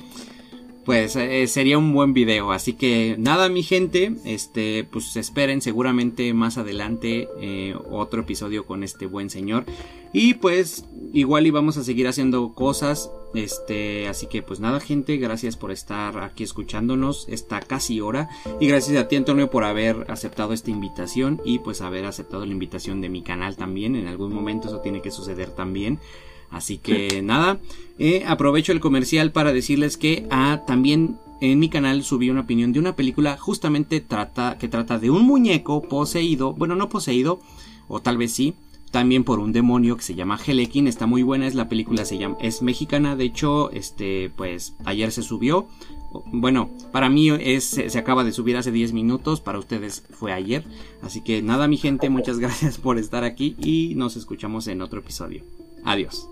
[0.88, 2.54] pues eh, sería un buen video.
[2.54, 8.84] Así que nada, mi gente, este, pues esperen seguramente más adelante eh, otro episodio con
[8.84, 9.66] este buen señor.
[10.14, 13.12] Y pues igual íbamos a seguir haciendo cosas.
[13.34, 18.30] Este, así que pues nada, gente, gracias por estar aquí escuchándonos esta casi hora.
[18.62, 22.54] Y gracias a ti, Antonio, por haber aceptado esta invitación y pues haber aceptado la
[22.54, 23.98] invitación de mi canal también.
[23.98, 26.00] En algún momento eso tiene que suceder también.
[26.50, 27.60] Así que nada,
[28.00, 32.74] eh, aprovecho el comercial para decirles que ah, también en mi canal subí una opinión
[32.74, 37.40] de una película justamente trata, que trata de un muñeco poseído, bueno no poseído,
[37.88, 38.56] o tal vez sí,
[38.92, 42.18] también por un demonio que se llama Helekin, está muy buena, es la película, se
[42.18, 45.68] llama, es mexicana, de hecho, este, pues ayer se subió,
[46.28, 50.64] bueno, para mí es, se acaba de subir hace 10 minutos, para ustedes fue ayer,
[51.02, 55.02] así que nada mi gente, muchas gracias por estar aquí y nos escuchamos en otro
[55.02, 55.44] episodio.
[55.84, 56.30] Adiós.